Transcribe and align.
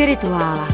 Spirituála. 0.00 0.68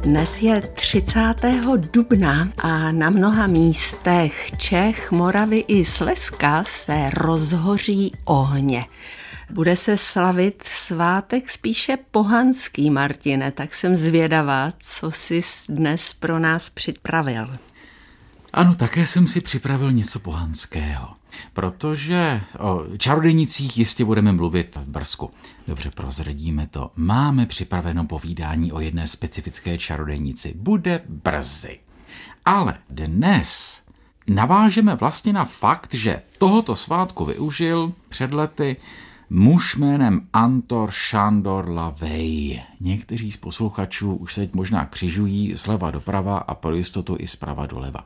Dnes 0.00 0.42
je 0.42 0.60
30. 0.60 1.20
dubna 1.92 2.48
a 2.58 2.92
na 2.92 3.10
mnoha 3.10 3.46
místech 3.46 4.50
Čech, 4.56 5.12
Moravy 5.12 5.56
i 5.56 5.84
Slezska 5.84 6.64
se 6.66 7.10
rozhoří 7.14 8.12
ohně. 8.24 8.86
Bude 9.50 9.76
se 9.76 9.96
slavit 9.96 10.62
svátek 10.66 11.50
spíše 11.50 11.98
pohanský, 12.10 12.90
Martine, 12.90 13.52
tak 13.52 13.74
jsem 13.74 13.96
zvědavá, 13.96 14.72
co 14.78 15.10
jsi 15.10 15.40
dnes 15.68 16.12
pro 16.12 16.38
nás 16.38 16.70
připravil. 16.70 17.58
Ano, 18.52 18.74
také 18.74 19.06
jsem 19.06 19.28
si 19.28 19.40
připravil 19.40 19.92
něco 19.92 20.18
pohanského. 20.18 21.23
Protože 21.52 22.40
o 22.58 22.82
čarodějnicích 22.98 23.78
jistě 23.78 24.04
budeme 24.04 24.32
mluvit 24.32 24.76
v 24.76 24.88
Brzku. 24.88 25.30
Dobře, 25.68 25.90
prozradíme 25.90 26.66
to. 26.66 26.90
Máme 26.96 27.46
připraveno 27.46 28.04
povídání 28.04 28.72
o 28.72 28.80
jedné 28.80 29.06
specifické 29.06 29.78
čarodějnici. 29.78 30.54
Bude 30.56 31.00
brzy. 31.08 31.78
Ale 32.44 32.78
dnes 32.90 33.82
navážeme 34.28 34.94
vlastně 34.94 35.32
na 35.32 35.44
fakt, 35.44 35.94
že 35.94 36.22
tohoto 36.38 36.76
svátku 36.76 37.24
využil 37.24 37.92
před 38.08 38.32
lety 38.32 38.76
muž 39.30 39.76
jménem 39.76 40.28
Antor 40.32 40.90
Šandor 40.90 41.68
Lavej. 41.68 42.62
Někteří 42.80 43.32
z 43.32 43.36
posluchačů 43.36 44.14
už 44.14 44.34
se 44.34 44.48
možná 44.52 44.86
křižují 44.86 45.54
zleva 45.54 45.90
doprava 45.90 46.38
a 46.38 46.54
pro 46.54 46.74
jistotu 46.74 47.16
i 47.18 47.26
zprava 47.26 47.66
doleva. 47.66 48.04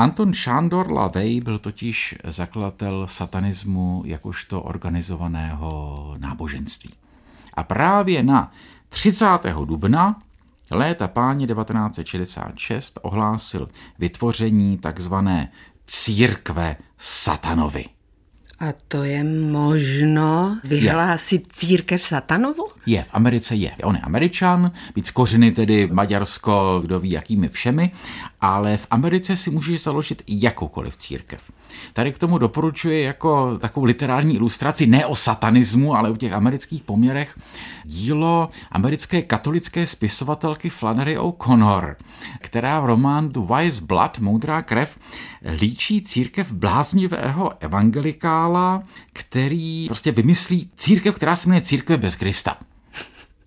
Anton 0.00 0.32
Šándor 0.32 0.92
Lavey 0.92 1.40
byl 1.40 1.58
totiž 1.58 2.14
zakladatel 2.24 3.06
satanismu 3.06 4.02
jakožto 4.06 4.62
organizovaného 4.62 6.14
náboženství. 6.18 6.90
A 7.54 7.62
právě 7.62 8.22
na 8.22 8.52
30. 8.88 9.26
dubna 9.64 10.22
léta 10.70 11.08
páně 11.08 11.46
1966 11.46 12.98
ohlásil 13.02 13.68
vytvoření 13.98 14.78
takzvané 14.78 15.52
církve 15.86 16.76
satanovi. 16.98 17.84
A 18.60 18.72
to 18.88 19.04
je 19.04 19.24
možno 19.24 20.60
vyhlásit 20.64 21.42
je. 21.46 21.52
církev 21.52 22.02
satanovu? 22.02 22.68
Je, 22.86 23.02
v 23.02 23.08
Americe 23.12 23.54
je. 23.54 23.72
On 23.84 23.94
je 23.94 24.00
američan, 24.00 24.72
víc 24.96 25.10
kořeny 25.10 25.52
tedy 25.52 25.88
Maďarsko, 25.92 26.80
kdo 26.84 27.00
ví 27.00 27.10
jakými 27.10 27.48
všemi, 27.48 27.90
ale 28.40 28.76
v 28.76 28.86
Americe 28.90 29.36
si 29.36 29.50
můžeš 29.50 29.82
založit 29.82 30.22
jakoukoliv 30.28 30.96
církev. 30.96 31.40
Tady 31.92 32.12
k 32.12 32.18
tomu 32.18 32.38
doporučuji 32.38 33.02
jako 33.02 33.58
takovou 33.58 33.86
literární 33.86 34.34
ilustraci 34.34 34.86
ne 34.86 35.06
o 35.06 35.16
satanismu, 35.16 35.96
ale 35.96 36.10
o 36.10 36.16
těch 36.16 36.32
amerických 36.32 36.82
poměrech 36.82 37.38
dílo 37.84 38.48
americké 38.72 39.22
katolické 39.22 39.86
spisovatelky 39.86 40.70
Flannery 40.70 41.18
O'Connor, 41.18 41.96
která 42.40 42.80
v 42.80 42.84
román 42.84 43.28
The 43.28 43.40
Wise 43.54 43.80
Blood, 43.80 44.18
Moudrá 44.18 44.62
krev, 44.62 44.98
líčí 45.60 46.02
církev 46.02 46.52
bláznivého 46.52 47.52
evangelikála, 47.60 48.49
který 49.12 49.86
prostě 49.86 50.12
vymyslí 50.12 50.70
církev, 50.76 51.14
která 51.14 51.36
se 51.36 51.48
jmenuje 51.48 51.62
církev 51.62 52.00
bez 52.00 52.16
Krista. 52.16 52.56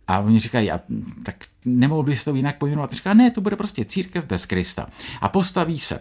A 0.07 0.19
oni 0.19 0.39
říkají, 0.39 0.71
a, 0.71 0.79
tak 1.23 1.35
nemohl 1.65 2.03
bys 2.03 2.23
to 2.23 2.35
jinak 2.35 2.57
pojmenovat. 2.57 2.93
Říká, 2.93 3.13
ne, 3.13 3.31
to 3.31 3.41
bude 3.41 3.55
prostě 3.55 3.85
církev 3.85 4.25
bez 4.25 4.45
Krista. 4.45 4.87
A 5.21 5.29
postaví 5.29 5.79
se 5.79 5.99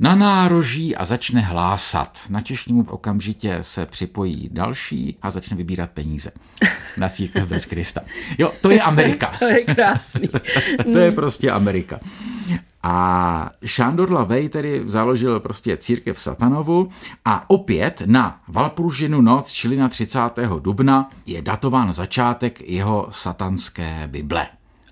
na 0.00 0.14
nároží 0.14 0.96
a 0.96 1.04
začne 1.04 1.40
hlásat. 1.40 2.22
Na 2.28 2.40
češnímu 2.40 2.86
okamžitě 2.88 3.58
se 3.60 3.86
připojí 3.86 4.48
další 4.52 5.16
a 5.22 5.30
začne 5.30 5.56
vybírat 5.56 5.90
peníze 5.90 6.30
na 6.96 7.08
církev 7.08 7.48
bez 7.48 7.66
Krista. 7.66 8.00
Jo, 8.38 8.52
to 8.60 8.70
je 8.70 8.80
Amerika. 8.80 9.32
to 9.38 9.44
je 9.44 9.64
krásný. 9.64 10.28
to 10.92 10.98
je 10.98 11.12
prostě 11.12 11.50
Amerika. 11.50 12.00
A 12.82 13.50
Šándor 13.64 14.12
Lavej 14.12 14.48
tedy 14.48 14.82
založil 14.86 15.40
prostě 15.40 15.76
církev 15.76 16.20
Satanovu 16.20 16.90
a 17.24 17.50
opět 17.50 18.02
na 18.06 18.40
Valpružinu 18.48 19.20
noc, 19.20 19.52
čili 19.52 19.76
na 19.76 19.88
30. 19.88 20.18
dubna, 20.60 21.10
je 21.26 21.42
datován 21.42 21.92
začátek 21.92 22.68
jeho 22.68 23.06
satanské 23.10 24.08
Bible. 24.08 24.46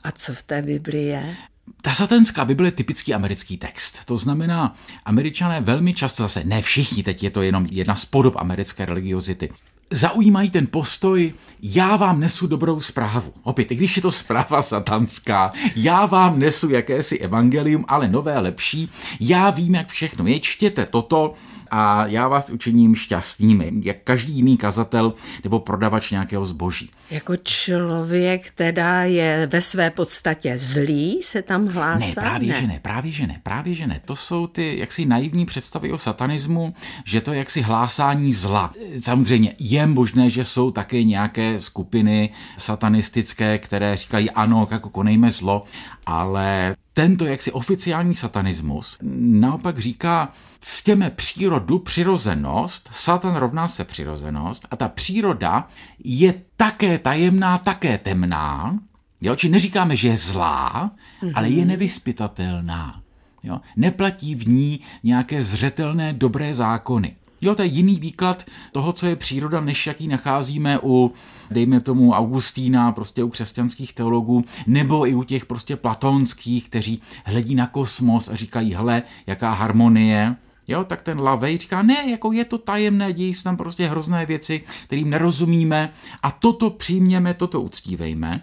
A 0.04 0.12
co 0.12 0.34
v 0.34 0.42
té 0.42 0.62
Bibli 0.62 1.04
je? 1.04 1.36
Ta 1.82 1.94
satanská 1.94 2.44
Bible 2.44 2.68
je 2.68 2.72
typický 2.72 3.14
americký 3.14 3.56
text. 3.56 4.04
To 4.04 4.16
znamená, 4.16 4.74
američané 5.04 5.60
velmi 5.60 5.94
často, 5.94 6.22
zase 6.22 6.44
ne 6.44 6.62
všichni, 6.62 7.02
teď 7.02 7.22
je 7.22 7.30
to 7.30 7.42
jenom 7.42 7.66
jedna 7.70 7.94
z 7.94 8.04
podob 8.04 8.34
americké 8.36 8.84
religiozity, 8.84 9.52
zaujímají 9.90 10.50
ten 10.50 10.66
postoj, 10.66 11.32
já 11.62 11.96
vám 11.96 12.20
nesu 12.20 12.46
dobrou 12.46 12.80
zprávu. 12.80 13.32
Opět, 13.42 13.72
i 13.72 13.74
když 13.74 13.96
je 13.96 14.02
to 14.02 14.10
zpráva 14.10 14.62
satanská, 14.62 15.52
já 15.76 16.06
vám 16.06 16.38
nesu 16.38 16.70
jakési 16.70 17.18
evangelium, 17.18 17.84
ale 17.88 18.08
nové, 18.08 18.38
lepší, 18.38 18.90
já 19.20 19.50
vím, 19.50 19.74
jak 19.74 19.88
všechno 19.88 20.26
je, 20.26 20.40
čtěte 20.40 20.86
toto, 20.86 21.34
a 21.70 22.06
já 22.06 22.28
vás 22.28 22.50
učiním 22.50 22.94
šťastnými, 22.94 23.72
jak 23.82 23.96
každý 24.04 24.32
jiný 24.32 24.56
kazatel 24.56 25.14
nebo 25.44 25.60
prodavač 25.60 26.10
nějakého 26.10 26.46
zboží. 26.46 26.90
Jako 27.10 27.36
člověk 27.36 28.50
teda 28.50 29.04
je 29.04 29.48
ve 29.52 29.60
své 29.60 29.90
podstatě 29.90 30.58
zlý, 30.58 31.22
se 31.22 31.42
tam 31.42 31.66
hlásá? 31.66 32.06
Ne, 32.06 32.12
právě 32.14 32.48
ne. 32.48 32.60
že 32.60 32.66
ne, 32.66 32.80
právě 32.82 33.12
že 33.12 33.26
ne, 33.26 33.40
právě 33.42 33.74
že 33.74 33.86
ne. 33.86 34.00
To 34.04 34.16
jsou 34.16 34.46
ty 34.46 34.78
jaksi 34.78 35.06
naivní 35.06 35.46
představy 35.46 35.92
o 35.92 35.98
satanismu, 35.98 36.74
že 37.04 37.20
to 37.20 37.32
je 37.32 37.38
jaksi 37.38 37.62
hlásání 37.62 38.34
zla. 38.34 38.72
Samozřejmě 39.00 39.54
je 39.58 39.86
možné, 39.86 40.30
že 40.30 40.44
jsou 40.44 40.70
také 40.70 41.04
nějaké 41.04 41.60
skupiny 41.60 42.30
satanistické, 42.58 43.58
které 43.58 43.96
říkají 43.96 44.30
ano, 44.30 44.68
jako 44.70 44.90
konejme 44.90 45.30
zlo, 45.30 45.64
ale 46.06 46.76
tento 47.00 47.26
jaksi 47.26 47.52
oficiální 47.52 48.14
satanismus 48.14 48.98
naopak 49.20 49.78
říká, 49.78 50.32
ctěme 50.60 51.10
přírodu, 51.10 51.78
přirozenost, 51.78 52.90
satan 52.92 53.36
rovná 53.36 53.68
se 53.68 53.84
přirozenost 53.84 54.66
a 54.70 54.76
ta 54.76 54.88
příroda 54.88 55.68
je 56.04 56.34
také 56.56 56.98
tajemná, 56.98 57.58
také 57.58 57.98
temná, 57.98 58.78
jo? 59.20 59.36
či 59.36 59.48
neříkáme, 59.48 59.96
že 59.96 60.08
je 60.08 60.16
zlá, 60.16 60.90
mm-hmm. 61.22 61.32
ale 61.34 61.48
je 61.48 61.64
nevyspytatelná. 61.64 63.02
Jo? 63.42 63.60
Neplatí 63.76 64.34
v 64.34 64.48
ní 64.48 64.80
nějaké 65.02 65.42
zřetelné 65.42 66.12
dobré 66.12 66.54
zákony. 66.54 67.16
Jo, 67.40 67.54
to 67.54 67.62
je 67.62 67.68
jiný 67.68 67.94
výklad 67.94 68.44
toho, 68.72 68.92
co 68.92 69.06
je 69.06 69.16
příroda, 69.16 69.60
než 69.60 69.86
jaký 69.86 70.08
nacházíme 70.08 70.78
u, 70.82 71.12
dejme 71.50 71.80
tomu, 71.80 72.12
Augustína, 72.12 72.92
prostě 72.92 73.24
u 73.24 73.28
křesťanských 73.28 73.92
teologů, 73.92 74.44
nebo 74.66 75.06
i 75.06 75.14
u 75.14 75.22
těch 75.22 75.46
prostě 75.46 75.76
platonských, 75.76 76.68
kteří 76.68 77.02
hledí 77.24 77.54
na 77.54 77.66
kosmos 77.66 78.28
a 78.28 78.36
říkají, 78.36 78.74
hele, 78.74 79.02
jaká 79.26 79.52
harmonie, 79.52 80.36
Jo, 80.68 80.84
tak 80.84 81.02
ten 81.02 81.20
Lavej 81.20 81.58
říká, 81.58 81.82
ne, 81.82 82.10
jako 82.10 82.32
je 82.32 82.44
to 82.44 82.58
tajemné, 82.58 83.12
dějí 83.12 83.34
se 83.34 83.44
tam 83.44 83.56
prostě 83.56 83.86
hrozné 83.86 84.26
věci, 84.26 84.64
kterým 84.84 85.10
nerozumíme 85.10 85.92
a 86.22 86.30
toto 86.30 86.70
přijměme, 86.70 87.34
toto 87.34 87.60
uctívejme. 87.62 88.40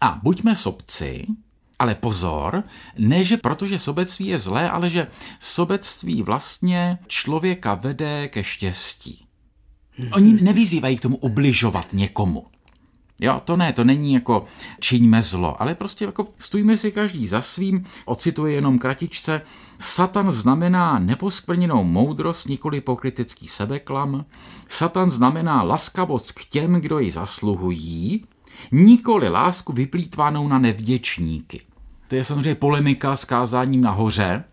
A 0.00 0.20
buďme 0.22 0.56
sobci, 0.56 1.26
ale 1.80 1.94
pozor, 1.94 2.62
ne, 2.98 3.24
že 3.24 3.36
protože 3.36 3.78
sobectví 3.78 4.26
je 4.26 4.38
zlé, 4.38 4.70
ale 4.70 4.90
že 4.90 5.06
sobectví 5.38 6.22
vlastně 6.22 6.98
člověka 7.06 7.74
vede 7.74 8.28
ke 8.28 8.44
štěstí. 8.44 9.26
Oni 10.12 10.42
nevyzývají 10.42 10.96
k 10.96 11.00
tomu 11.00 11.16
ubližovat 11.16 11.92
někomu. 11.92 12.46
Jo, 13.20 13.40
to 13.44 13.56
ne, 13.56 13.72
to 13.72 13.84
není 13.84 14.12
jako 14.12 14.44
čiňme 14.80 15.22
zlo, 15.22 15.62
ale 15.62 15.74
prostě 15.74 16.04
jako 16.04 16.26
stojíme 16.38 16.76
si 16.76 16.92
každý 16.92 17.26
za 17.26 17.42
svým, 17.42 17.84
ocituje 18.04 18.54
jenom 18.54 18.78
kratičce. 18.78 19.42
Satan 19.78 20.30
znamená 20.30 20.98
neposkvrněnou 20.98 21.84
moudrost, 21.84 22.48
nikoli 22.48 22.80
pokritický 22.80 23.48
sebeklam. 23.48 24.24
Satan 24.68 25.10
znamená 25.10 25.62
laskavost 25.62 26.32
k 26.32 26.44
těm, 26.44 26.72
kdo 26.72 26.98
ji 26.98 27.10
zasluhují, 27.10 28.24
nikoli 28.72 29.28
lásku 29.28 29.72
vyplýtvanou 29.72 30.48
na 30.48 30.58
nevděčníky. 30.58 31.69
To 32.10 32.16
je 32.16 32.24
samozřejmě 32.24 32.54
polemika 32.54 33.16
s 33.16 33.24
kázáním 33.24 33.80
nahoře, 33.80 34.44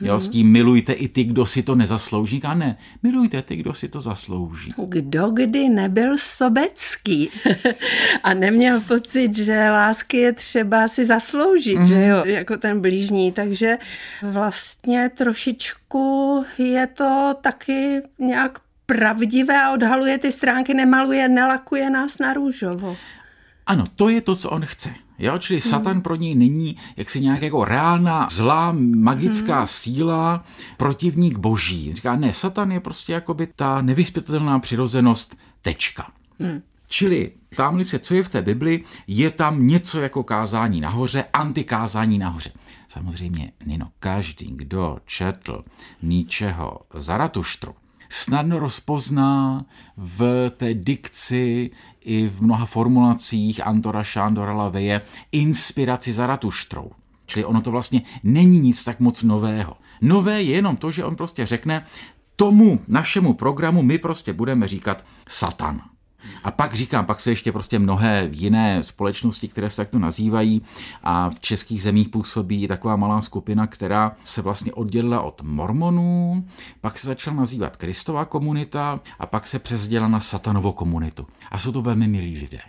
Jo, 0.00 0.18
s 0.18 0.28
tím 0.28 0.52
milujte 0.52 0.92
i 0.92 1.08
ty, 1.08 1.24
kdo 1.24 1.46
si 1.46 1.62
to 1.62 1.74
nezaslouží. 1.74 2.42
A 2.42 2.54
ne, 2.54 2.76
milujte 3.02 3.42
ty, 3.42 3.56
kdo 3.56 3.74
si 3.74 3.88
to 3.88 4.00
zaslouží. 4.00 4.70
Kdo 4.88 5.30
kdy 5.30 5.68
nebyl 5.68 6.18
sobecký 6.18 7.30
a 8.22 8.34
neměl 8.34 8.80
pocit, 8.80 9.36
že 9.36 9.70
lásky 9.70 10.16
je 10.16 10.32
třeba 10.32 10.88
si 10.88 11.06
zasloužit, 11.06 11.78
mm. 11.78 11.86
že 11.86 11.94
mhm. 11.94 12.04
jo, 12.04 12.22
jako 12.24 12.56
ten 12.56 12.80
blížní. 12.80 13.32
Takže 13.32 13.78
vlastně 14.22 15.10
trošičku 15.14 16.44
je 16.58 16.86
to 16.86 17.34
taky 17.40 18.02
nějak 18.18 18.58
pravdivé 18.86 19.62
a 19.62 19.72
odhaluje 19.72 20.18
ty 20.18 20.32
stránky, 20.32 20.74
nemaluje, 20.74 21.28
nelakuje 21.28 21.90
nás 21.90 22.18
na 22.18 22.32
růžovo. 22.32 22.96
Ano, 23.66 23.84
to 23.96 24.08
je 24.08 24.20
to, 24.20 24.36
co 24.36 24.50
on 24.50 24.66
chce. 24.66 25.03
Jo, 25.18 25.38
čili 25.38 25.60
hmm. 25.60 25.70
Satan 25.70 26.00
pro 26.00 26.14
něj 26.14 26.34
není 26.34 26.76
jaksi 26.96 27.20
nějak 27.20 27.42
jako 27.42 27.64
reálná 27.64 28.28
zlá 28.30 28.74
magická 28.94 29.58
hmm. 29.58 29.66
síla, 29.66 30.44
protivník 30.76 31.38
boží. 31.38 31.94
Říká, 31.94 32.16
ne, 32.16 32.32
Satan 32.32 32.72
je 32.72 32.80
prostě 32.80 33.12
jakoby 33.12 33.46
ta 33.46 33.82
nevyspětelná 33.82 34.58
přirozenost 34.58 35.36
tečka. 35.62 36.10
Hmm. 36.40 36.62
Čili 36.86 37.32
tam 37.56 37.84
se, 37.84 37.98
co 37.98 38.14
je 38.14 38.22
v 38.22 38.28
té 38.28 38.42
Bibli, 38.42 38.84
je 39.06 39.30
tam 39.30 39.66
něco 39.66 40.00
jako 40.00 40.22
kázání 40.22 40.80
nahoře, 40.80 41.24
antikázání 41.32 42.18
nahoře. 42.18 42.52
Samozřejmě, 42.88 43.52
Nino, 43.66 43.86
každý, 43.98 44.52
kdo 44.56 44.98
četl 45.06 45.64
ničeho 46.02 46.80
Zaratuštru, 46.94 47.74
snadno 48.14 48.58
rozpozná 48.58 49.64
v 49.96 50.50
té 50.56 50.74
dikci 50.74 51.70
i 52.04 52.28
v 52.28 52.42
mnoha 52.42 52.66
formulacích 52.66 53.66
Antora 53.66 54.02
Šándora 54.02 54.52
Laveje 54.52 55.00
inspiraci 55.32 56.12
Zaratuštrou. 56.12 56.90
Čili 57.26 57.44
ono 57.44 57.60
to 57.60 57.70
vlastně 57.70 58.02
není 58.22 58.60
nic 58.60 58.84
tak 58.84 59.00
moc 59.00 59.22
nového. 59.22 59.76
Nové 60.00 60.42
je 60.42 60.54
jenom 60.54 60.76
to, 60.76 60.90
že 60.90 61.04
on 61.04 61.16
prostě 61.16 61.46
řekne, 61.46 61.86
tomu 62.36 62.80
našemu 62.88 63.34
programu 63.34 63.82
my 63.82 63.98
prostě 63.98 64.32
budeme 64.32 64.68
říkat 64.68 65.04
Satan. 65.28 65.93
A 66.44 66.50
pak 66.50 66.74
říkám, 66.74 67.06
pak 67.06 67.20
jsou 67.20 67.30
ještě 67.30 67.52
prostě 67.52 67.78
mnohé 67.78 68.28
jiné 68.32 68.82
společnosti, 68.82 69.48
které 69.48 69.70
se 69.70 69.76
takto 69.76 69.98
nazývají 69.98 70.62
a 71.02 71.30
v 71.30 71.40
českých 71.40 71.82
zemích 71.82 72.08
působí 72.08 72.68
taková 72.68 72.96
malá 72.96 73.20
skupina, 73.20 73.66
která 73.66 74.12
se 74.24 74.42
vlastně 74.42 74.72
oddělila 74.72 75.20
od 75.20 75.42
mormonů, 75.42 76.44
pak 76.80 76.98
se 76.98 77.06
začala 77.06 77.36
nazývat 77.36 77.76
Kristová 77.76 78.24
komunita 78.24 79.00
a 79.18 79.26
pak 79.26 79.46
se 79.46 79.58
přezděla 79.58 80.08
na 80.08 80.20
satanovou 80.20 80.72
komunitu. 80.72 81.26
A 81.50 81.58
jsou 81.58 81.72
to 81.72 81.82
velmi 81.82 82.08
milí 82.08 82.38
lidé. 82.38 82.60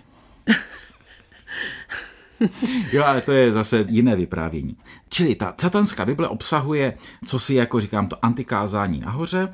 Jo, 2.92 3.04
ale 3.04 3.22
to 3.22 3.32
je 3.32 3.52
zase 3.52 3.86
jiné 3.90 4.16
vyprávění. 4.16 4.78
Čili 5.10 5.36
ta 5.36 5.54
satanská 5.62 6.06
Bible 6.06 6.28
obsahuje, 6.28 6.98
co 7.26 7.40
si 7.40 7.54
jako 7.54 7.82
říkám, 7.82 8.08
to 8.08 8.26
antikázání 8.26 9.00
nahoře 9.00 9.54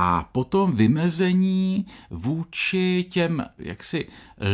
a 0.00 0.28
potom 0.32 0.72
vymezení 0.72 1.86
vůči 2.10 3.06
těm 3.10 3.44
jaksi 3.58 4.06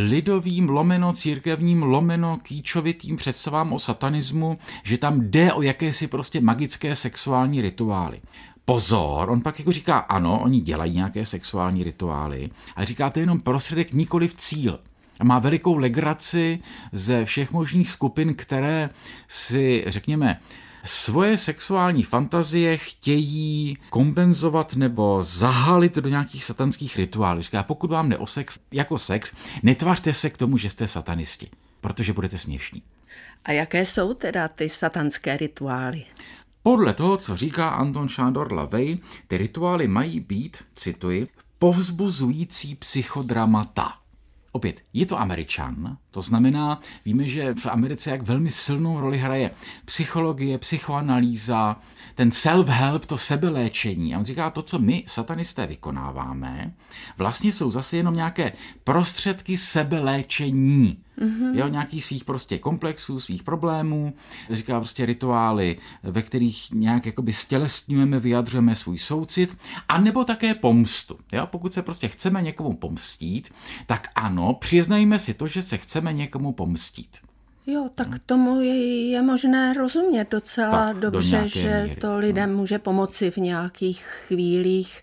lidovým 0.08 0.68
lomeno 0.68 1.12
církevním 1.12 1.82
lomeno 1.82 2.38
kýčovitým 2.42 3.16
představám 3.16 3.72
o 3.72 3.78
satanismu, 3.78 4.58
že 4.82 4.98
tam 4.98 5.20
jde 5.20 5.52
o 5.52 5.62
jakési 5.62 6.06
prostě 6.06 6.40
magické 6.40 6.94
sexuální 6.94 7.60
rituály. 7.60 8.20
Pozor, 8.64 9.30
on 9.30 9.40
pak 9.40 9.58
jako 9.58 9.72
říká, 9.72 9.98
ano, 9.98 10.40
oni 10.42 10.60
dělají 10.60 10.94
nějaké 10.94 11.26
sexuální 11.26 11.84
rituály, 11.84 12.48
ale 12.76 12.86
říká 12.86 13.10
to 13.10 13.20
jenom 13.20 13.40
prostředek, 13.40 13.92
nikoli 13.92 14.28
v 14.28 14.34
cíl. 14.34 14.80
A 15.20 15.24
má 15.24 15.38
velikou 15.38 15.76
legraci 15.76 16.58
ze 16.92 17.24
všech 17.24 17.52
možných 17.52 17.90
skupin, 17.90 18.34
které 18.34 18.90
si, 19.28 19.84
řekněme, 19.86 20.40
svoje 20.84 21.38
sexuální 21.38 22.02
fantazie 22.02 22.76
chtějí 22.76 23.76
kompenzovat 23.90 24.76
nebo 24.76 25.22
zahalit 25.22 25.96
do 25.96 26.08
nějakých 26.08 26.44
satanských 26.44 26.96
rituálů. 26.96 27.42
Říká, 27.42 27.62
pokud 27.62 27.90
vám 27.90 28.08
jde 28.08 28.18
o 28.18 28.26
sex 28.26 28.58
jako 28.72 28.98
sex, 28.98 29.32
netvařte 29.62 30.14
se 30.14 30.30
k 30.30 30.36
tomu, 30.36 30.58
že 30.58 30.70
jste 30.70 30.88
satanisti, 30.88 31.50
protože 31.80 32.12
budete 32.12 32.38
směšní. 32.38 32.82
A 33.44 33.52
jaké 33.52 33.86
jsou 33.86 34.14
teda 34.14 34.48
ty 34.48 34.68
satanské 34.68 35.36
rituály? 35.36 36.04
Podle 36.62 36.94
toho, 36.94 37.16
co 37.16 37.36
říká 37.36 37.68
Anton 37.68 38.08
Šándor 38.08 38.52
Lavey, 38.52 38.98
ty 39.26 39.38
rituály 39.38 39.88
mají 39.88 40.20
být, 40.20 40.56
cituji, 40.74 41.28
povzbuzující 41.58 42.74
psychodramata. 42.74 44.03
Opět, 44.56 44.80
je 44.92 45.06
to 45.06 45.20
američan, 45.20 45.96
to 46.10 46.22
znamená, 46.22 46.80
víme, 47.04 47.28
že 47.28 47.54
v 47.54 47.66
Americe 47.66 48.10
jak 48.10 48.22
velmi 48.22 48.50
silnou 48.50 49.00
roli 49.00 49.18
hraje 49.18 49.50
psychologie, 49.84 50.58
psychoanalýza, 50.58 51.76
ten 52.14 52.28
self-help, 52.28 53.06
to 53.06 53.18
sebeléčení. 53.18 54.14
A 54.14 54.18
on 54.18 54.24
říká, 54.24 54.50
to, 54.50 54.62
co 54.62 54.78
my, 54.78 55.04
satanisté, 55.06 55.66
vykonáváme, 55.66 56.72
vlastně 57.18 57.52
jsou 57.52 57.70
zase 57.70 57.96
jenom 57.96 58.14
nějaké 58.14 58.52
prostředky 58.84 59.56
sebeléčení. 59.56 60.98
Mm-hmm. 61.18 61.54
Jo, 61.54 61.68
nějaký 61.68 62.00
svých 62.00 62.24
prostě 62.24 62.58
komplexů, 62.58 63.20
svých 63.20 63.42
problémů, 63.42 64.14
říká 64.50 64.80
prostě 64.80 65.06
rituály, 65.06 65.76
ve 66.02 66.22
kterých 66.22 66.70
nějak 66.70 67.06
jakoby 67.06 67.32
stělesňujeme, 67.32 68.20
vyjadřujeme 68.20 68.74
svůj 68.74 68.98
soucit, 68.98 69.58
a 69.88 70.00
nebo 70.00 70.24
také 70.24 70.54
pomstu. 70.54 71.18
Jo, 71.32 71.46
pokud 71.46 71.72
se 71.72 71.82
prostě 71.82 72.08
chceme 72.08 72.42
někomu 72.42 72.72
pomstít, 72.72 73.48
tak 73.86 74.08
ano, 74.14 74.54
přiznajme 74.54 75.18
si 75.18 75.34
to, 75.34 75.46
že 75.46 75.62
se 75.62 75.76
chceme 75.76 76.12
někomu 76.12 76.52
pomstít. 76.52 77.18
Jo, 77.66 77.88
tak 77.94 78.08
hm. 78.08 78.18
tomu 78.26 78.60
je, 78.60 79.10
je 79.10 79.22
možné 79.22 79.72
rozumět 79.72 80.30
docela 80.30 80.70
tak, 80.70 80.96
dobře, 80.96 81.40
do 81.40 81.46
že 81.46 81.82
míry. 81.82 82.00
to 82.00 82.18
lidem 82.18 82.52
no. 82.52 82.56
může 82.56 82.78
pomoci 82.78 83.30
v 83.30 83.36
nějakých 83.36 84.02
chvílích, 84.26 85.02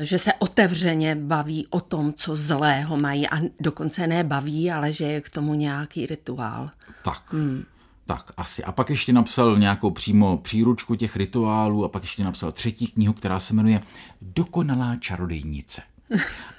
že 0.00 0.18
se 0.18 0.32
otevřeně 0.32 1.14
baví 1.14 1.66
o 1.70 1.80
tom, 1.80 2.12
co 2.12 2.36
zlého 2.36 2.96
mají 2.96 3.28
a 3.28 3.40
dokonce 3.60 4.06
nebaví, 4.06 4.70
ale 4.70 4.92
že 4.92 5.04
je 5.04 5.20
k 5.20 5.28
tomu 5.28 5.54
nějaký 5.54 6.06
rituál. 6.06 6.70
Tak. 7.04 7.32
Hmm. 7.32 7.64
Tak, 8.06 8.32
asi. 8.36 8.64
A 8.64 8.72
pak 8.72 8.90
ještě 8.90 9.12
napsal 9.12 9.58
nějakou 9.58 9.90
přímo 9.90 10.36
příručku 10.38 10.94
těch 10.94 11.16
rituálů 11.16 11.84
a 11.84 11.88
pak 11.88 12.02
ještě 12.02 12.24
napsal 12.24 12.52
třetí 12.52 12.86
knihu, 12.86 13.12
která 13.12 13.40
se 13.40 13.54
jmenuje 13.54 13.80
Dokonalá 14.22 14.96
čarodejnice. 14.96 15.82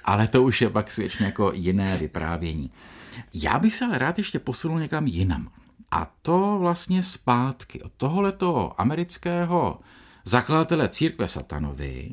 Ale 0.04 0.28
to 0.28 0.42
už 0.42 0.62
je 0.62 0.70
pak 0.70 0.92
svědčně 0.92 1.26
jako 1.26 1.52
jiné 1.54 1.96
vyprávění. 1.96 2.70
Já 3.34 3.58
bych 3.58 3.74
se 3.74 3.84
ale 3.84 3.98
rád 3.98 4.18
ještě 4.18 4.38
posunul 4.38 4.80
někam 4.80 5.06
jinam. 5.06 5.50
A 5.90 6.12
to 6.22 6.56
vlastně 6.60 7.02
zpátky 7.02 7.82
od 7.82 7.92
tohoto 7.92 8.80
amerického 8.80 9.80
zakladatele 10.24 10.88
církve 10.88 11.28
satanovi 11.28 12.10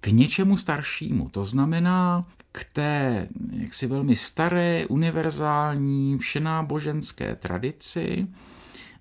k 0.00 0.06
něčemu 0.06 0.56
staršímu. 0.56 1.28
To 1.28 1.44
znamená 1.44 2.24
k 2.52 2.64
té 2.72 3.28
jaksi 3.52 3.86
velmi 3.86 4.16
staré, 4.16 4.86
univerzální, 4.86 6.18
všenáboženské 6.18 7.36
tradici 7.36 8.26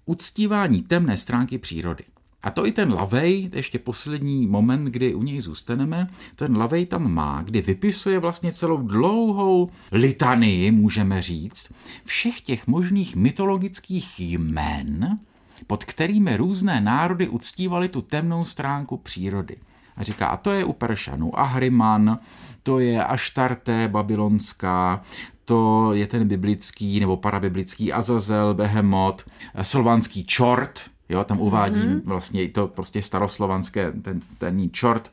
uctívání 0.05 0.81
temné 0.81 1.17
stránky 1.17 1.57
přírody. 1.57 2.03
A 2.47 2.51
to 2.51 2.65
i 2.65 2.71
ten 2.71 2.93
Lavej, 2.93 3.49
ještě 3.53 3.79
poslední 3.79 4.47
moment, 4.47 4.85
kdy 4.85 5.15
u 5.15 5.23
něj 5.23 5.41
zůstaneme, 5.41 6.09
ten 6.35 6.57
Lavej 6.57 6.85
tam 6.85 7.13
má, 7.13 7.41
kdy 7.41 7.61
vypisuje 7.61 8.19
vlastně 8.19 8.53
celou 8.53 8.77
dlouhou 8.77 9.69
litanii, 9.91 10.71
můžeme 10.71 11.21
říct, 11.21 11.73
všech 12.05 12.41
těch 12.41 12.67
možných 12.67 13.15
mytologických 13.15 14.19
jmen, 14.19 15.19
pod 15.67 15.83
kterými 15.83 16.37
různé 16.37 16.81
národy 16.81 17.27
uctívaly 17.27 17.89
tu 17.89 18.01
temnou 18.01 18.45
stránku 18.45 18.97
přírody. 18.97 19.57
A 19.97 20.03
říká, 20.03 20.27
a 20.27 20.37
to 20.37 20.51
je 20.51 20.65
u 20.65 20.73
Peršanů 20.73 21.39
Ahriman, 21.39 22.19
to 22.63 22.79
je 22.79 23.03
Aštarte 23.03 23.87
babylonská, 23.87 25.03
to 25.45 25.93
je 25.93 26.07
ten 26.07 26.27
biblický 26.27 26.99
nebo 26.99 27.17
parabiblický 27.17 27.93
Azazel, 27.93 28.53
Behemot, 28.53 29.25
slovanský 29.61 30.25
čort, 30.25 30.89
Jo, 31.09 31.23
tam 31.23 31.41
uvádí 31.41 31.79
mm-hmm. 31.79 32.01
vlastně 32.05 32.43
i 32.43 32.49
to 32.49 32.67
prostě 32.67 33.01
staroslovanské, 33.01 33.91
ten, 33.91 34.19
ten 34.37 34.69
čort, 34.71 35.09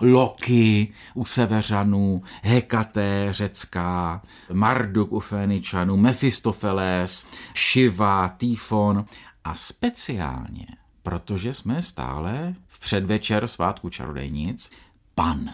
Loki 0.00 0.92
u 1.14 1.24
Severanů, 1.24 2.22
Hekaté 2.42 3.28
řecká, 3.30 4.22
Marduk 4.52 5.12
u 5.12 5.20
Féničanů, 5.20 5.96
Mefistofeles, 5.96 7.26
Shiva, 7.56 8.28
Tyfon 8.28 9.04
a 9.44 9.54
speciálně, 9.54 10.66
protože 11.02 11.52
jsme 11.52 11.82
stále 11.82 12.54
v 12.68 12.78
předvečer 12.78 13.46
svátku 13.46 13.90
čarodejnic, 13.90 14.70
pan. 15.14 15.50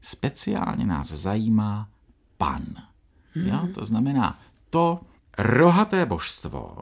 Speciálně 0.00 0.86
nás 0.86 1.06
zajímá 1.06 1.88
pan. 2.36 2.64
Jo? 3.34 3.60
Mhm. 3.62 3.72
To 3.72 3.84
znamená 3.84 4.38
to 4.70 5.00
rohaté 5.38 6.06
božstvo, 6.06 6.76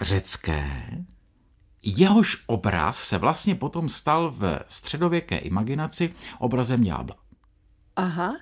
řecké, 0.00 0.82
jehož 1.82 2.44
obraz 2.46 2.98
se 2.98 3.18
vlastně 3.18 3.54
potom 3.54 3.88
stal 3.88 4.30
v 4.30 4.60
středověké 4.68 5.38
imaginaci 5.38 6.14
obrazem 6.38 6.82
ďábla. 6.82 7.16
Aha, 7.96 8.36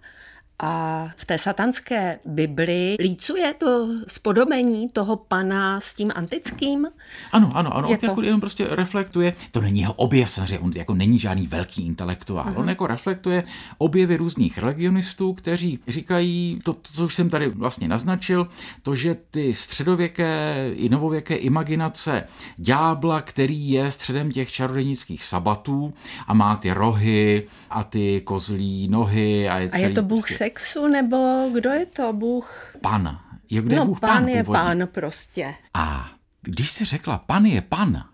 a 0.58 1.08
v 1.16 1.24
té 1.24 1.38
satanské 1.38 2.18
Bibli 2.24 2.96
lícuje 3.00 3.54
to 3.54 3.88
spodobení 4.06 4.88
toho 4.88 5.16
pana 5.16 5.80
s 5.80 5.94
tím 5.94 6.12
antickým? 6.14 6.86
Ano, 7.32 7.50
ano, 7.54 7.76
ano. 7.76 7.88
Je 7.88 7.94
on 7.94 8.00
to... 8.00 8.06
jako 8.06 8.22
jenom 8.22 8.40
prostě 8.40 8.66
reflektuje, 8.70 9.34
to 9.50 9.60
není 9.60 9.80
jeho 9.80 9.92
objev, 9.92 10.30
samozřejmě, 10.30 10.58
on 10.58 10.72
jako 10.76 10.94
není 10.94 11.18
žádný 11.18 11.46
velký 11.46 11.86
intelektuál. 11.86 12.44
Uh-huh. 12.44 12.60
On 12.60 12.68
jako 12.68 12.86
reflektuje 12.86 13.44
objevy 13.78 14.16
různých 14.16 14.58
religionistů, 14.58 15.32
kteří 15.32 15.78
říkají 15.88 16.58
to, 16.64 16.76
co 16.82 17.04
už 17.04 17.14
jsem 17.14 17.30
tady 17.30 17.48
vlastně 17.48 17.88
naznačil, 17.88 18.48
to, 18.82 18.94
že 18.94 19.16
ty 19.30 19.54
středověké 19.54 20.70
i 20.74 20.88
novověké 20.88 21.34
imaginace 21.34 22.24
ďábla, 22.56 23.20
který 23.20 23.70
je 23.70 23.90
středem 23.90 24.30
těch 24.30 24.52
čarodějnických 24.52 25.24
sabatů 25.24 25.94
a 26.26 26.34
má 26.34 26.56
ty 26.56 26.72
rohy 26.72 27.42
a 27.70 27.84
ty 27.84 28.20
kozlí 28.24 28.88
nohy 28.88 29.48
a 29.48 29.58
je, 29.58 29.70
a 29.70 29.78
je 29.78 29.90
to 29.90 30.02
Bůh 30.02 30.24
prostě 30.26 30.45
sexu, 30.46 30.86
nebo 30.86 31.50
kdo 31.52 31.70
je 31.70 31.86
to 31.86 32.12
Bůh? 32.12 32.76
Pan. 32.82 33.20
Jo, 33.50 33.62
kde 33.62 33.76
no, 33.76 33.82
je 33.82 33.86
Bůh 33.86 34.00
pán, 34.00 34.10
pán 34.10 34.28
je 34.28 34.44
původně? 34.44 34.62
pán 34.64 34.88
prostě. 34.92 35.54
A 35.74 36.10
když 36.42 36.70
si 36.70 36.84
řekla 36.84 37.18
pan 37.18 37.46
je 37.46 37.62
pan, 37.62 38.04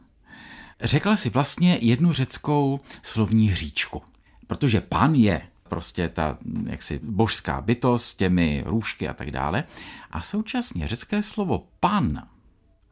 řekla 0.81 1.17
si 1.17 1.31
vlastně 1.31 1.79
jednu 1.81 2.13
řeckou 2.13 2.81
slovní 3.03 3.49
hříčku. 3.49 4.03
Protože 4.47 4.81
pan 4.81 5.15
je 5.15 5.43
prostě 5.69 6.09
ta 6.09 6.39
jaksi 6.67 7.01
božská 7.03 7.61
bytost 7.61 8.07
s 8.07 8.15
těmi 8.15 8.63
růžky 8.67 9.09
a 9.09 9.15
tak 9.15 9.31
dále. 9.31 9.65
A 10.11 10.23
současně 10.23 10.89
řecké 10.89 11.23
slovo 11.23 11.69
pan 11.81 12.29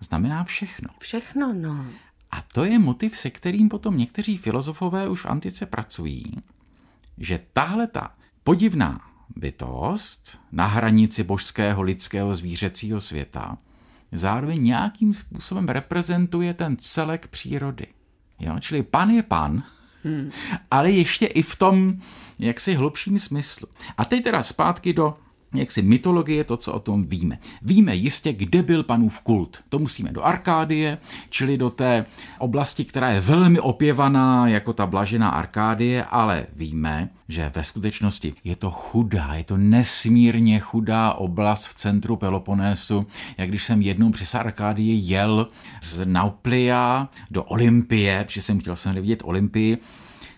znamená 0.00 0.44
všechno. 0.44 0.88
Všechno, 0.98 1.52
no. 1.52 1.86
A 2.30 2.42
to 2.42 2.64
je 2.64 2.78
motiv, 2.78 3.18
se 3.18 3.30
kterým 3.30 3.68
potom 3.68 3.98
někteří 3.98 4.36
filozofové 4.36 5.08
už 5.08 5.20
v 5.20 5.26
antice 5.26 5.66
pracují, 5.66 6.24
že 7.18 7.40
tahle 7.52 7.86
ta 7.86 8.14
podivná 8.44 9.09
bytost 9.36 10.38
na 10.52 10.66
hranici 10.66 11.22
božského, 11.22 11.82
lidského, 11.82 12.34
zvířecího 12.34 13.00
světa 13.00 13.58
zároveň 14.12 14.62
nějakým 14.62 15.14
způsobem 15.14 15.68
reprezentuje 15.68 16.54
ten 16.54 16.76
celek 16.76 17.26
přírody. 17.26 17.86
Jo? 18.38 18.56
Čili 18.60 18.82
pan 18.82 19.10
je 19.10 19.22
pan, 19.22 19.62
hmm. 20.04 20.30
ale 20.70 20.90
ještě 20.90 21.26
i 21.26 21.42
v 21.42 21.56
tom 21.56 22.00
jaksi 22.38 22.74
hlubším 22.74 23.18
smyslu. 23.18 23.68
A 23.96 24.04
teď 24.04 24.24
teda 24.24 24.42
zpátky 24.42 24.92
do 24.92 25.18
jaksi 25.54 25.82
mytologie, 25.82 26.44
to, 26.44 26.56
co 26.56 26.72
o 26.72 26.78
tom 26.78 27.02
víme. 27.02 27.38
Víme 27.62 27.94
jistě, 27.94 28.32
kde 28.32 28.62
byl 28.62 28.82
panův 28.82 29.20
kult. 29.20 29.60
To 29.68 29.78
musíme 29.78 30.12
do 30.12 30.24
Arkádie, 30.24 30.98
čili 31.30 31.56
do 31.56 31.70
té 31.70 32.04
oblasti, 32.38 32.84
která 32.84 33.10
je 33.10 33.20
velmi 33.20 33.60
opěvaná 33.60 34.48
jako 34.48 34.72
ta 34.72 34.86
blažená 34.86 35.28
Arkádie, 35.30 36.04
ale 36.04 36.46
víme, 36.56 37.08
že 37.28 37.52
ve 37.54 37.64
skutečnosti 37.64 38.34
je 38.44 38.56
to 38.56 38.70
chudá, 38.70 39.34
je 39.34 39.44
to 39.44 39.56
nesmírně 39.56 40.60
chudá 40.60 41.12
oblast 41.12 41.66
v 41.66 41.74
centru 41.74 42.16
Peloponésu. 42.16 43.06
Jak 43.38 43.48
když 43.48 43.64
jsem 43.64 43.82
jednou 43.82 44.10
přes 44.10 44.34
Arkádie 44.34 44.94
jel 44.94 45.48
z 45.82 46.00
Nauplia 46.04 47.08
do 47.30 47.44
Olympie, 47.44 48.24
protože 48.24 48.42
jsem 48.42 48.60
chtěl 48.60 48.76
jsem 48.76 48.94
vidět 48.94 49.22
Olympii, 49.24 49.78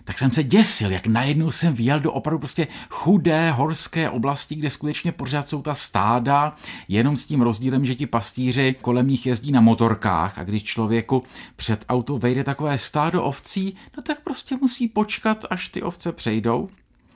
tak 0.05 0.19
jsem 0.19 0.31
se 0.31 0.43
děsil, 0.43 0.91
jak 0.91 1.07
najednou 1.07 1.51
jsem 1.51 1.75
vyjel 1.75 2.01
do 2.01 2.13
opravdu 2.13 2.39
prostě 2.39 2.69
chudé 2.89 3.51
horské 3.51 4.11
oblasti, 4.11 4.55
kde 4.55 4.71
skutečně 4.71 5.13
pořád 5.13 5.49
jsou 5.49 5.63
ta 5.63 5.75
stáda, 5.75 6.57
jenom 6.89 7.17
s 7.17 7.27
tím 7.27 7.43
rozdílem, 7.43 7.85
že 7.85 7.95
ti 7.95 8.07
pastýři 8.07 8.75
kolem 8.81 9.09
nich 9.09 9.27
jezdí 9.27 9.53
na 9.53 9.61
motorkách 9.61 10.39
a 10.39 10.45
když 10.45 10.65
člověku 10.65 11.23
před 11.57 11.85
auto 11.89 12.19
vejde 12.19 12.45
takové 12.45 12.79
stádo 12.79 13.25
ovcí, 13.25 13.77
no 13.97 14.03
tak 14.03 14.21
prostě 14.21 14.57
musí 14.57 14.89
počkat, 14.89 15.45
až 15.51 15.69
ty 15.69 15.83
ovce 15.83 16.13
přejdou. 16.13 16.69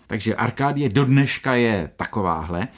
Takže 0.06 0.34
Arkádie 0.34 0.88
do 0.88 1.04
dneška 1.04 1.54
je 1.54 1.90
takováhle. 1.96 2.68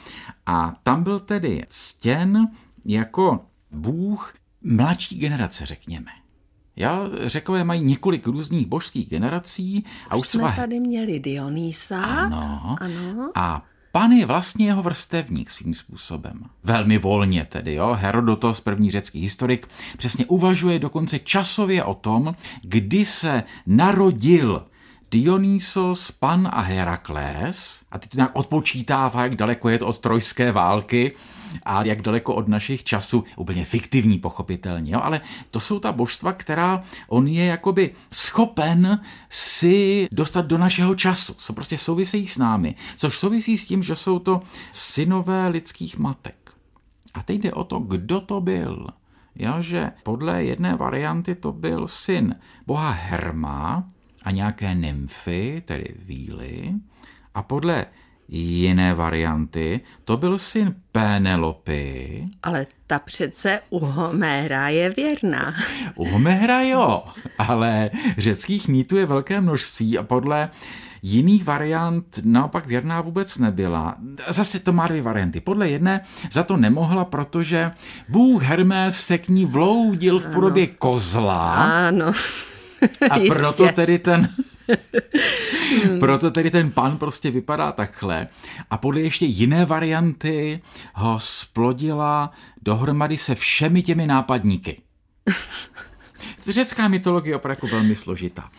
A 0.45 0.75
tam 0.83 1.03
byl 1.03 1.19
tedy 1.19 1.65
stěn 1.69 2.47
jako 2.85 3.45
bůh 3.71 4.33
mladší 4.61 5.17
generace, 5.17 5.65
řekněme. 5.65 6.11
Já 6.79 7.09
řekové 7.25 7.63
mají 7.63 7.83
několik 7.83 8.27
různých 8.27 8.67
božských 8.67 9.09
generací. 9.09 9.85
A 10.09 10.15
už, 10.15 10.21
už 10.21 10.27
jsme 10.27 10.43
třeba... 10.43 10.55
tady 10.55 10.79
měli 10.79 11.19
Dionýsa. 11.19 12.01
Ano. 12.01 12.75
ano. 12.79 13.31
A 13.35 13.65
Pan 13.91 14.11
je 14.11 14.25
vlastně 14.25 14.65
jeho 14.65 14.83
vrstevník 14.83 15.49
svým 15.49 15.73
způsobem. 15.73 16.43
Velmi 16.63 16.97
volně 16.97 17.45
tedy, 17.49 17.73
jo. 17.73 17.97
Herodotos, 17.99 18.59
první 18.61 18.91
řecký 18.91 19.21
historik, 19.21 19.67
přesně 19.97 20.25
uvažuje 20.25 20.79
dokonce 20.79 21.19
časově 21.19 21.83
o 21.83 21.93
tom, 21.93 22.35
kdy 22.61 23.05
se 23.05 23.43
narodil 23.67 24.65
Dionysos, 25.11 26.11
Pan 26.11 26.49
a 26.51 26.61
Herakles, 26.61 27.83
a 27.91 27.99
teď 27.99 28.13
nějak 28.13 28.31
odpočítává, 28.33 29.23
jak 29.23 29.35
daleko 29.35 29.69
je 29.69 29.77
to 29.77 29.87
od 29.87 29.99
trojské 29.99 30.51
války 30.51 31.15
a 31.63 31.83
jak 31.83 32.01
daleko 32.01 32.35
od 32.35 32.47
našich 32.47 32.83
časů, 32.83 33.23
úplně 33.37 33.65
fiktivní 33.65 34.17
pochopitelně, 34.17 34.93
jo? 34.93 34.99
ale 35.03 35.21
to 35.51 35.59
jsou 35.59 35.79
ta 35.79 35.91
božstva, 35.91 36.33
která 36.33 36.83
on 37.07 37.27
je 37.27 37.45
jakoby 37.45 37.93
schopen 38.11 39.01
si 39.29 40.07
dostat 40.11 40.45
do 40.45 40.57
našeho 40.57 40.95
času, 40.95 41.33
co 41.33 41.53
prostě 41.53 41.77
souvisejí 41.77 42.27
s 42.27 42.37
námi, 42.37 42.75
což 42.95 43.17
souvisí 43.17 43.57
s 43.57 43.67
tím, 43.67 43.83
že 43.83 43.95
jsou 43.95 44.19
to 44.19 44.41
synové 44.71 45.47
lidských 45.47 45.97
matek. 45.97 46.51
A 47.13 47.23
teď 47.23 47.41
jde 47.41 47.53
o 47.53 47.63
to, 47.63 47.79
kdo 47.79 48.21
to 48.21 48.41
byl. 48.41 48.87
Jo, 49.35 49.53
že 49.59 49.91
podle 50.03 50.43
jedné 50.43 50.75
varianty 50.75 51.35
to 51.35 51.51
byl 51.51 51.87
syn 51.87 52.35
boha 52.67 52.91
Herma, 52.91 53.87
a 54.23 54.31
nějaké 54.31 54.75
nymfy, 54.75 55.63
tedy 55.65 55.95
víly, 56.05 56.73
a 57.35 57.43
podle 57.43 57.85
jiné 58.31 58.93
varianty 58.93 59.81
to 60.05 60.17
byl 60.17 60.37
syn 60.37 60.75
Penelopy. 60.91 62.27
Ale 62.43 62.67
ta 62.87 62.99
přece 62.99 63.59
u 63.69 63.79
Homéra 63.79 64.69
je 64.69 64.89
věrná. 64.89 65.53
U 65.95 66.05
Homéra 66.09 66.61
jo, 66.61 67.03
ale 67.37 67.89
řeckých 68.17 68.67
mýtů 68.67 68.97
je 68.97 69.05
velké 69.05 69.41
množství 69.41 69.97
a 69.97 70.03
podle 70.03 70.49
jiných 71.01 71.43
variant 71.43 72.19
naopak 72.23 72.65
věrná 72.65 73.01
vůbec 73.01 73.37
nebyla. 73.37 73.95
Zase 74.27 74.59
to 74.59 74.73
má 74.73 74.87
dvě 74.87 75.01
varianty. 75.01 75.39
Podle 75.39 75.69
jedné 75.69 76.01
za 76.31 76.43
to 76.43 76.57
nemohla, 76.57 77.05
protože 77.05 77.71
bůh 78.09 78.43
Hermes 78.43 79.01
se 79.05 79.17
k 79.17 79.27
ní 79.27 79.45
vloudil 79.45 80.19
v 80.19 80.33
podobě 80.33 80.63
ano. 80.63 80.75
kozla. 80.79 81.53
Ano. 81.53 82.13
A 83.09 83.19
proto 83.27 83.67
tedy 83.67 83.99
ten 83.99 84.29
proto 85.99 86.31
tedy 86.31 86.51
ten 86.51 86.71
pan 86.71 86.97
prostě 86.97 87.31
vypadá 87.31 87.71
takhle. 87.71 88.27
A 88.69 88.77
podle 88.77 89.01
ještě 89.01 89.25
jiné 89.25 89.65
varianty 89.65 90.61
ho 90.93 91.19
splodila 91.19 92.31
dohromady 92.61 93.17
se 93.17 93.35
všemi 93.35 93.83
těmi 93.83 94.07
nápadníky. 94.07 94.81
Řecká 96.49 96.87
mytologie 96.87 97.31
je 97.31 97.35
opravdu 97.35 97.57
jako 97.65 97.75
velmi 97.75 97.95
složitá. 97.95 98.49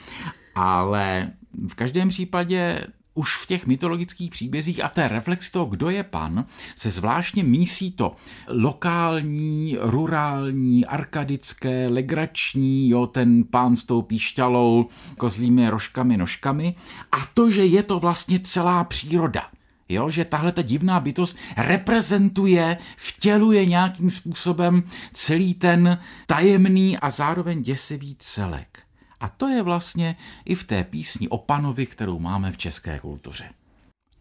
Ale 0.55 1.31
v 1.69 1.75
každém 1.75 2.09
případě 2.09 2.87
už 3.15 3.37
v 3.37 3.47
těch 3.47 3.67
mytologických 3.67 4.31
příbězích 4.31 4.85
a 4.85 4.89
té 4.89 5.09
reflex 5.09 5.51
toho, 5.51 5.67
kdo 5.67 5.91
je 5.91 6.03
pan, 6.03 6.45
se 6.77 6.91
zvláštně 6.91 7.43
mísí 7.43 7.93
to 7.93 8.17
lokální, 8.49 9.77
rurální, 9.81 10.87
arkadické, 10.87 11.89
legrační, 11.89 12.89
jo, 12.89 13.07
ten 13.07 13.45
pán 13.45 13.77
s 13.77 13.85
tou 13.85 14.03
píšťalou, 14.03 14.89
kozlými 15.17 15.71
rožkami, 15.71 16.17
nožkami 16.17 16.75
a 17.13 17.17
to, 17.35 17.51
že 17.51 17.65
je 17.65 17.83
to 17.83 18.01
vlastně 18.01 18.39
celá 18.39 18.85
příroda. 18.85 19.43
Jo, 19.89 20.11
že 20.11 20.25
tahle 20.25 20.53
ta 20.53 20.63
divná 20.63 21.01
bytost 21.01 21.37
reprezentuje, 21.57 22.79
vtěluje 22.97 23.67
nějakým 23.67 24.11
způsobem 24.11 24.83
celý 25.13 25.55
ten 25.55 25.99
tajemný 26.27 26.99
a 26.99 27.11
zároveň 27.11 27.63
děsivý 27.63 28.17
celek. 28.19 28.90
A 29.21 29.29
to 29.29 29.49
je 29.49 29.63
vlastně 29.63 30.17
i 30.45 30.55
v 30.55 30.65
té 30.65 30.85
písni 30.85 31.29
o 31.29 31.39
panovi, 31.39 31.87
kterou 31.87 32.19
máme 32.19 32.53
v 32.53 32.57
české 32.57 32.99
kultuře. 32.99 33.51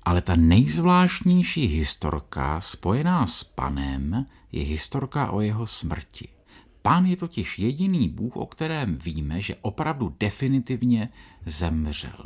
Ale 0.03 0.21
ta 0.21 0.35
nejzvláštnější 0.35 1.65
historka 1.65 2.61
spojená 2.61 3.27
s 3.27 3.43
panem 3.43 4.25
je 4.51 4.63
historka 4.63 5.31
o 5.31 5.41
jeho 5.41 5.67
smrti. 5.67 6.27
Pán 6.81 7.05
je 7.05 7.17
totiž 7.17 7.59
jediný 7.59 8.09
bůh, 8.09 8.35
o 8.35 8.45
kterém 8.45 8.97
víme, 8.97 9.41
že 9.41 9.55
opravdu 9.61 10.15
definitivně 10.19 11.09
zemřel. 11.45 12.25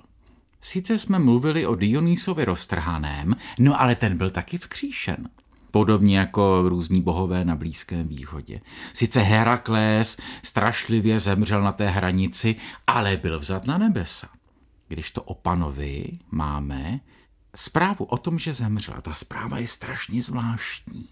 Sice 0.62 1.00
jsme 1.00 1.20
mluvili 1.20 1.65
o 1.65 1.75
Dionýsovi 1.75 2.46
roztrhaném, 2.46 3.36
no 3.60 3.82
ale 3.82 3.96
ten 3.96 4.18
byl 4.18 4.30
taky 4.30 4.58
vzkříšen 4.58 5.30
podobně 5.74 6.20
jako 6.20 6.63
různí 6.70 7.01
bohové 7.01 7.46
na 7.46 7.56
Blízkém 7.56 8.08
východě. 8.08 8.62
Sice 8.94 9.22
Herakles 9.22 10.18
strašlivě 10.44 11.20
zemřel 11.20 11.62
na 11.62 11.72
té 11.72 11.89
hranici, 11.89 12.56
ale 12.88 13.18
byl 13.18 13.39
vzat 13.39 13.65
na 13.65 13.77
nebesa. 13.77 14.30
Když 14.88 15.12
to 15.12 15.24
o 15.24 15.34
panovi 15.34 16.12
máme 16.32 17.00
zprávu 17.56 18.06
o 18.06 18.18
tom, 18.18 18.39
že 18.39 18.53
zemřel. 18.53 18.96
Ta 19.01 19.13
zpráva 19.13 19.58
je 19.58 19.68
strašně 19.68 20.22
zvláštní. 20.22 21.10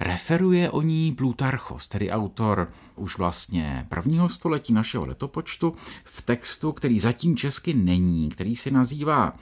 Referuje 0.00 0.70
o 0.70 0.82
ní 0.82 1.12
Plutarchos, 1.12 1.88
tedy 1.88 2.10
autor 2.10 2.72
už 2.96 3.18
vlastně 3.18 3.86
prvního 3.88 4.28
století 4.28 4.72
našeho 4.72 5.06
letopočtu, 5.06 5.74
v 6.04 6.22
textu, 6.22 6.72
který 6.72 7.00
zatím 7.00 7.36
česky 7.36 7.74
není, 7.74 8.28
který 8.28 8.56
se 8.56 8.70
nazývá 8.70 9.36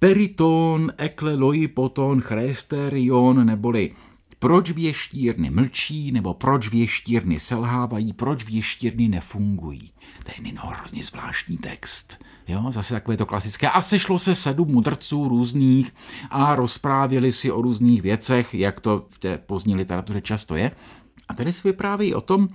Periton 0.00 0.92
ekleloipoton 0.96 2.20
chresterion, 2.20 3.46
neboli 3.46 3.94
proč 4.38 4.70
věštírny 4.70 5.50
mlčí, 5.50 6.12
nebo 6.12 6.34
proč 6.34 6.68
věštírny 6.68 7.40
selhávají, 7.40 8.12
proč 8.12 8.44
věštírny 8.44 9.08
nefungují. 9.08 9.92
To 10.24 10.30
je 10.36 10.44
Nino 10.44 10.62
hrozně 10.66 11.02
zvláštní 11.02 11.58
text. 11.58 12.24
Jo, 12.48 12.66
zase 12.70 12.94
takové 12.94 13.16
to 13.16 13.26
klasické. 13.26 13.70
A 13.70 13.82
sešlo 13.82 14.18
se 14.18 14.34
sedm 14.34 14.68
mudrců 14.68 15.28
různých 15.28 15.94
a 16.30 16.54
rozprávěli 16.54 17.32
si 17.32 17.52
o 17.52 17.62
různých 17.62 18.02
věcech, 18.02 18.54
jak 18.54 18.80
to 18.80 19.06
v 19.10 19.18
té 19.18 19.38
pozdní 19.38 19.74
literatuře 19.74 20.20
často 20.20 20.56
je. 20.56 20.70
A 21.28 21.34
tady 21.34 21.52
se 21.52 21.68
vypráví 21.68 22.14
o 22.14 22.20
tom, 22.20 22.48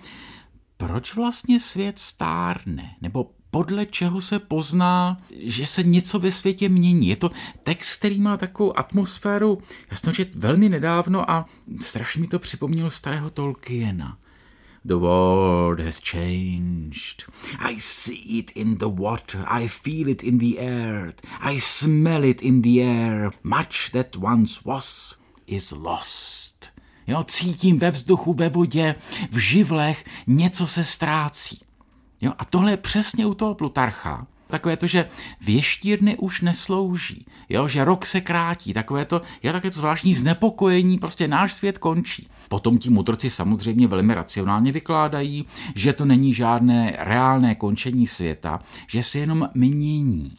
proč 0.77 1.15
vlastně 1.15 1.59
svět 1.59 1.99
stárne, 1.99 2.95
nebo 3.01 3.31
podle 3.55 3.85
čeho 3.85 4.21
se 4.21 4.39
pozná, 4.39 5.21
že 5.39 5.65
se 5.65 5.83
něco 5.83 6.19
ve 6.19 6.31
světě 6.31 6.69
mění. 6.69 7.07
Je 7.07 7.15
to 7.15 7.31
text, 7.63 7.97
který 7.97 8.21
má 8.21 8.37
takovou 8.37 8.79
atmosféru, 8.79 9.61
já 9.91 9.97
jsem 9.97 10.13
čet 10.13 10.35
velmi 10.35 10.69
nedávno 10.69 11.31
a 11.31 11.45
strašně 11.81 12.21
mi 12.21 12.27
to 12.27 12.39
připomnělo 12.39 12.89
starého 12.89 13.29
Tolkiena. 13.29 14.17
The 14.85 14.93
world 14.93 15.79
has 15.79 16.01
changed. 16.11 17.25
I 17.59 17.79
see 17.79 18.37
it 18.37 18.51
in 18.55 18.77
the 18.77 18.89
water. 18.89 19.45
I 19.47 19.67
feel 19.67 20.09
it 20.09 20.23
in 20.23 20.37
the 20.37 20.59
air. 20.59 21.13
I 21.39 21.59
smell 21.59 22.25
it 22.25 22.41
in 22.41 22.61
the 22.61 22.81
air. 22.81 23.31
Much 23.43 23.91
that 23.91 24.15
once 24.15 24.61
was 24.65 25.17
is 25.47 25.71
lost. 25.71 26.69
Jo, 27.07 27.23
cítím 27.23 27.79
ve 27.79 27.91
vzduchu, 27.91 28.33
ve 28.33 28.49
vodě, 28.49 28.95
v 29.31 29.37
živlech, 29.37 30.05
něco 30.27 30.67
se 30.67 30.83
ztrácí. 30.83 31.59
Jo, 32.21 32.33
a 32.37 32.45
tohle 32.45 32.71
je 32.71 32.77
přesně 32.77 33.25
u 33.25 33.33
toho 33.33 33.55
Plutarcha. 33.55 34.27
Takové 34.47 34.77
to, 34.77 34.87
že 34.87 35.09
věštírny 35.41 36.17
už 36.17 36.41
neslouží, 36.41 37.25
jo, 37.49 37.67
že 37.67 37.85
rok 37.85 38.05
se 38.05 38.21
krátí, 38.21 38.73
takové 38.73 39.05
to, 39.05 39.21
je 39.43 39.51
také 39.51 39.71
to 39.71 39.79
zvláštní 39.79 40.13
znepokojení, 40.13 40.97
prostě 40.97 41.27
náš 41.27 41.53
svět 41.53 41.77
končí. 41.77 42.29
Potom 42.49 42.77
ti 42.77 42.89
mudrci 42.89 43.29
samozřejmě 43.29 43.87
velmi 43.87 44.13
racionálně 44.13 44.71
vykládají, 44.71 45.45
že 45.75 45.93
to 45.93 46.05
není 46.05 46.33
žádné 46.33 46.95
reálné 46.99 47.55
končení 47.55 48.07
světa, 48.07 48.59
že 48.87 49.03
se 49.03 49.19
jenom 49.19 49.49
mění. 49.53 50.37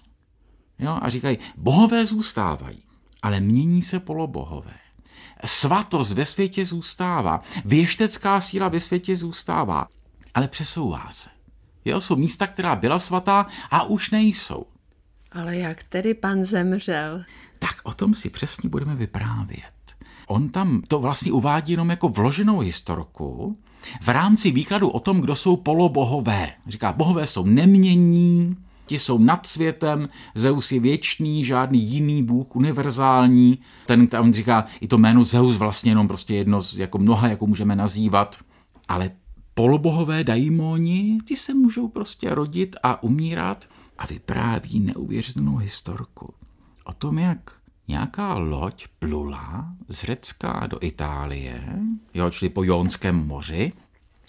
Jo, 0.79 0.99
a 1.03 1.09
říkají, 1.09 1.39
bohové 1.57 2.07
zůstávají, 2.07 2.83
ale 3.23 3.41
mění 3.41 3.83
se 3.83 4.01
polobohové. 4.01 4.75
Svatost 5.45 6.13
ve 6.13 6.25
světě 6.25 6.67
zůstává, 6.67 7.41
věštecká 7.65 8.41
síla 8.41 8.69
ve 8.69 8.81
světě 8.81 9.17
zůstává, 9.17 9.89
ale 10.35 10.49
přesouvá 10.49 11.07
se. 11.11 11.36
Jo, 11.87 12.01
jsou 12.01 12.17
místa, 12.17 12.47
která 12.47 12.77
byla 12.77 12.99
svatá 12.99 13.47
a 13.71 13.83
už 13.83 14.11
nejsou. 14.11 14.67
Ale 15.33 15.57
jak 15.57 15.83
tedy 15.83 16.15
pan 16.15 16.45
zemřel? 16.45 17.25
Tak 17.59 17.77
o 17.83 17.93
tom 17.93 18.15
si 18.15 18.31
přesně 18.31 18.69
budeme 18.69 18.95
vyprávět. 18.95 19.73
On 20.27 20.49
tam 20.49 20.83
to 20.89 20.99
vlastně 20.99 21.33
uvádí 21.33 21.73
jenom 21.73 21.91
jako 21.91 22.09
vloženou 22.09 22.59
historku 22.59 23.59
v 24.03 24.09
rámci 24.09 24.51
výkladu 24.51 24.89
o 24.89 25.01
tom, 25.01 25.21
kdo 25.21 25.35
jsou 25.35 25.57
polobohové. 25.57 26.53
Říká, 26.67 26.93
bohové 26.93 27.27
jsou 27.27 27.45
nemění, 27.45 28.57
ti 28.87 28.99
jsou 28.99 29.19
nad 29.19 29.47
světem, 29.47 30.09
Zeus 30.35 30.73
je 30.73 30.81
věčný, 30.81 31.45
žádný 31.45 31.83
jiný 31.83 32.23
bůh, 32.23 32.57
univerzální. 32.57 33.59
Ten 33.87 34.07
tam 34.07 34.33
říká, 34.33 34.65
i 34.81 34.89
to 34.89 34.99
jméno 34.99 35.25
Zeus 35.25 35.57
vlastně 35.57 35.91
jenom 35.91 36.09
prostě 36.09 36.35
jedno 36.35 36.63
z 36.63 36.79
jako 36.79 36.99
mnoha, 36.99 37.29
jako 37.29 37.47
můžeme 37.47 37.77
nazývat. 37.77 38.37
Ale 38.89 39.11
polobohové 39.57 40.25
daimoni, 40.25 41.19
ty 41.25 41.37
se 41.37 41.55
můžou 41.55 41.89
prostě 41.89 42.35
rodit 42.35 42.77
a 42.83 43.03
umírat 43.03 43.65
a 43.99 44.07
vypráví 44.07 44.81
neuvěřitelnou 44.81 45.57
historku 45.57 46.35
o 46.85 46.93
tom, 46.93 47.19
jak 47.19 47.39
nějaká 47.89 48.35
loď 48.35 48.87
plula 48.99 49.75
z 49.89 50.05
Řecka 50.05 50.67
do 50.67 50.79
Itálie, 50.81 51.63
jo, 52.15 52.31
čili 52.31 52.49
po 52.49 52.65
Jonském 52.65 53.27
moři, 53.27 53.73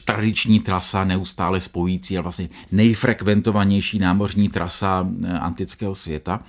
tradiční 0.05 0.60
trasa 0.60 1.03
neustále 1.03 1.62
spojící, 1.62 2.17
ale 2.17 2.24
vlastně 2.24 2.50
nejfrekventovanější 2.72 4.00
námořní 4.00 4.50
trasa 4.50 5.07
eh, 5.24 5.39
antického 5.39 5.96
světa. 5.96 6.39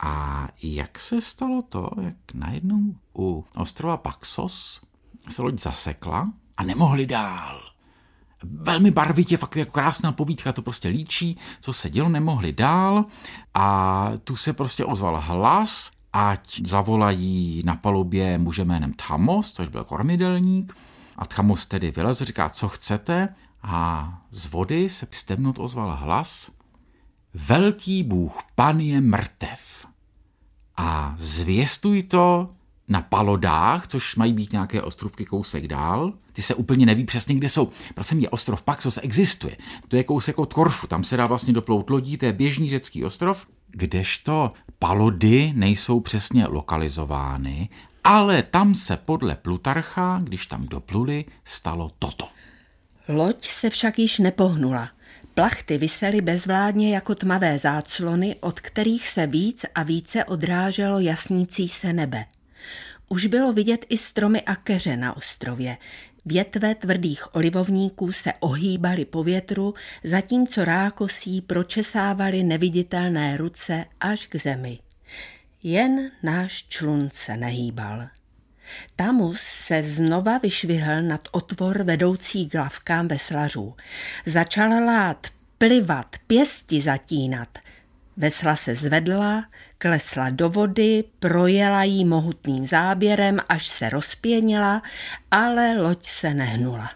A 0.00 0.48
jak 0.62 0.98
se 0.98 1.20
stalo 1.20 1.62
to, 1.62 1.90
jak 2.00 2.16
najednou 2.34 2.94
u 3.18 3.44
ostrova 3.54 3.96
Paxos 3.96 4.80
se 5.28 5.42
loď 5.42 5.60
zasekla 5.60 6.32
a 6.56 6.62
nemohli 6.62 7.06
dál. 7.06 7.75
Velmi 8.42 8.90
barvitě, 8.90 9.36
fakt 9.36 9.56
jako 9.56 9.72
krásná 9.72 10.12
povídka, 10.12 10.52
to 10.52 10.62
prostě 10.62 10.88
líčí, 10.88 11.38
co 11.60 11.72
se 11.72 11.90
dělo, 11.90 12.08
nemohli 12.08 12.52
dál. 12.52 13.04
A 13.54 14.10
tu 14.24 14.36
se 14.36 14.52
prostě 14.52 14.84
ozval 14.84 15.20
hlas, 15.20 15.90
ať 16.12 16.60
zavolají 16.66 17.62
na 17.64 17.74
palubě 17.74 18.38
muže 18.38 18.64
jménem 18.64 18.92
Thamos, 18.92 19.52
což 19.52 19.68
byl 19.68 19.84
kormidelník, 19.84 20.76
a 21.16 21.26
Thamos 21.26 21.66
tedy 21.66 21.90
vylez, 21.90 22.22
říká, 22.22 22.48
co 22.48 22.68
chcete, 22.68 23.28
a 23.62 24.12
z 24.30 24.46
vody 24.46 24.88
se 24.88 25.06
stemnut 25.10 25.58
ozval 25.58 25.96
hlas, 25.96 26.50
velký 27.34 28.02
bůh 28.02 28.38
pan 28.54 28.80
je 28.80 29.00
mrtev. 29.00 29.86
A 30.76 31.14
zvěstuj 31.18 32.02
to 32.02 32.55
na 32.88 33.02
palodách, 33.02 33.86
což 33.86 34.16
mají 34.16 34.32
být 34.32 34.52
nějaké 34.52 34.82
ostrovky 34.82 35.24
kousek 35.24 35.68
dál. 35.68 36.12
Ty 36.32 36.42
se 36.42 36.54
úplně 36.54 36.86
neví 36.86 37.04
přesně, 37.04 37.34
kde 37.34 37.48
jsou. 37.48 37.70
Prosím 37.94 38.18
mě, 38.18 38.28
ostrov 38.28 38.62
Paxos 38.62 38.98
existuje. 39.02 39.56
To 39.88 39.96
je 39.96 40.04
kousek 40.04 40.38
od 40.38 40.52
Korfu, 40.52 40.86
tam 40.86 41.04
se 41.04 41.16
dá 41.16 41.26
vlastně 41.26 41.52
doplout 41.52 41.90
lodí, 41.90 42.16
to 42.16 42.24
je 42.24 42.32
běžný 42.32 42.70
řecký 42.70 43.04
ostrov, 43.04 43.46
kdežto 43.70 44.52
palody 44.78 45.52
nejsou 45.56 46.00
přesně 46.00 46.46
lokalizovány, 46.46 47.68
ale 48.04 48.42
tam 48.42 48.74
se 48.74 48.96
podle 48.96 49.34
Plutarcha, 49.34 50.20
když 50.22 50.46
tam 50.46 50.66
dopluli, 50.66 51.24
stalo 51.44 51.92
toto. 51.98 52.28
Loď 53.08 53.48
se 53.48 53.70
však 53.70 53.98
již 53.98 54.18
nepohnula. 54.18 54.90
Plachty 55.34 55.78
visely 55.78 56.20
bezvládně 56.20 56.94
jako 56.94 57.14
tmavé 57.14 57.58
záclony, 57.58 58.36
od 58.40 58.60
kterých 58.60 59.08
se 59.08 59.26
víc 59.26 59.66
a 59.74 59.82
více 59.82 60.24
odráželo 60.24 60.98
jasnící 60.98 61.68
se 61.68 61.92
nebe. 61.92 62.24
Už 63.08 63.26
bylo 63.26 63.52
vidět 63.52 63.86
i 63.88 63.96
stromy 63.96 64.42
a 64.42 64.56
keře 64.56 64.96
na 64.96 65.16
ostrově. 65.16 65.76
Větve 66.24 66.74
tvrdých 66.74 67.34
olivovníků 67.34 68.12
se 68.12 68.32
ohýbaly 68.40 69.04
po 69.04 69.22
větru, 69.22 69.74
zatímco 70.04 70.64
rákosí 70.64 71.40
pročesávaly 71.40 72.42
neviditelné 72.42 73.36
ruce 73.36 73.84
až 74.00 74.26
k 74.26 74.36
zemi. 74.36 74.78
Jen 75.62 76.10
náš 76.22 76.66
člun 76.68 77.08
se 77.12 77.36
nehýbal. 77.36 78.08
Tamus 78.96 79.40
se 79.40 79.82
znova 79.82 80.38
vyšvihl 80.38 81.02
nad 81.02 81.28
otvor 81.30 81.82
vedoucí 81.82 82.48
k 82.48 82.54
lavkám 82.54 83.08
veslařů. 83.08 83.74
Začal 84.26 84.84
lát, 84.84 85.26
plivat, 85.58 86.16
pěsti 86.26 86.80
zatínat. 86.80 87.58
Vesla 88.16 88.56
se 88.56 88.74
zvedla, 88.74 89.44
klesla 89.78 90.30
do 90.30 90.50
vody, 90.50 91.04
projela 91.18 91.82
jí 91.84 92.04
mohutným 92.04 92.66
záběrem, 92.66 93.38
až 93.48 93.68
se 93.68 93.88
rozpěnila, 93.88 94.82
ale 95.30 95.80
loď 95.80 96.06
se 96.06 96.34
nehnula. 96.34 96.90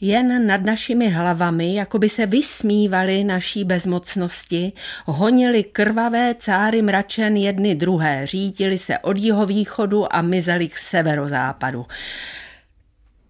Jen 0.00 0.46
nad 0.46 0.62
našimi 0.62 1.08
hlavami, 1.08 1.74
jako 1.74 1.98
by 1.98 2.08
se 2.08 2.26
vysmívali 2.26 3.24
naší 3.24 3.64
bezmocnosti, 3.64 4.72
honili 5.04 5.64
krvavé 5.64 6.34
cáry 6.34 6.82
mračen 6.82 7.36
jedny 7.36 7.74
druhé, 7.74 8.26
řítili 8.26 8.78
se 8.78 8.98
od 8.98 9.18
jihovýchodu 9.18 10.14
a 10.16 10.22
mizeli 10.22 10.68
k 10.68 10.78
severozápadu. 10.78 11.86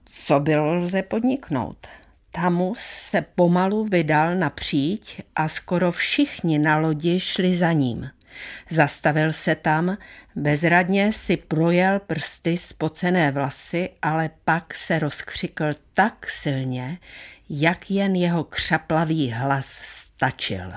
Co 0.05 0.41
bylo 0.41 0.75
lze 0.75 1.03
podniknout? 1.03 1.87
Tamus 2.31 2.79
se 2.79 3.23
pomalu 3.23 3.85
vydal 3.85 4.35
na 4.35 4.51
příď 4.51 5.23
a 5.37 5.49
skoro 5.49 5.93
všichni 5.93 6.59
na 6.59 6.79
lodi 6.79 7.21
šli 7.21 7.55
za 7.57 7.73
ním. 7.73 8.11
Zastavil 8.71 9.33
se 9.33 9.55
tam, 9.55 9.99
bezradně 10.37 11.13
si 11.13 11.37
projel 11.37 11.99
prsty 11.99 12.59
spocené 12.59 13.31
vlasy, 13.31 13.91
ale 14.03 14.31
pak 14.45 14.75
se 14.75 14.99
rozkřikl 14.99 15.65
tak 15.95 16.31
silně, 16.31 16.99
jak 17.51 17.91
jen 17.91 18.17
jeho 18.17 18.45
křaplavý 18.45 19.31
hlas 19.31 19.67
stačil. 19.85 20.73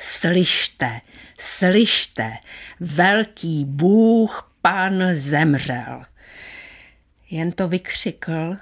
Slyšte, 0.00 1.00
slyšte, 1.38 2.32
velký 2.80 3.64
Bůh 3.64 4.52
pan 4.62 5.02
zemřel. 5.12 6.04
Jen 7.30 7.52
to 7.52 7.68
vykřikl 7.68 8.56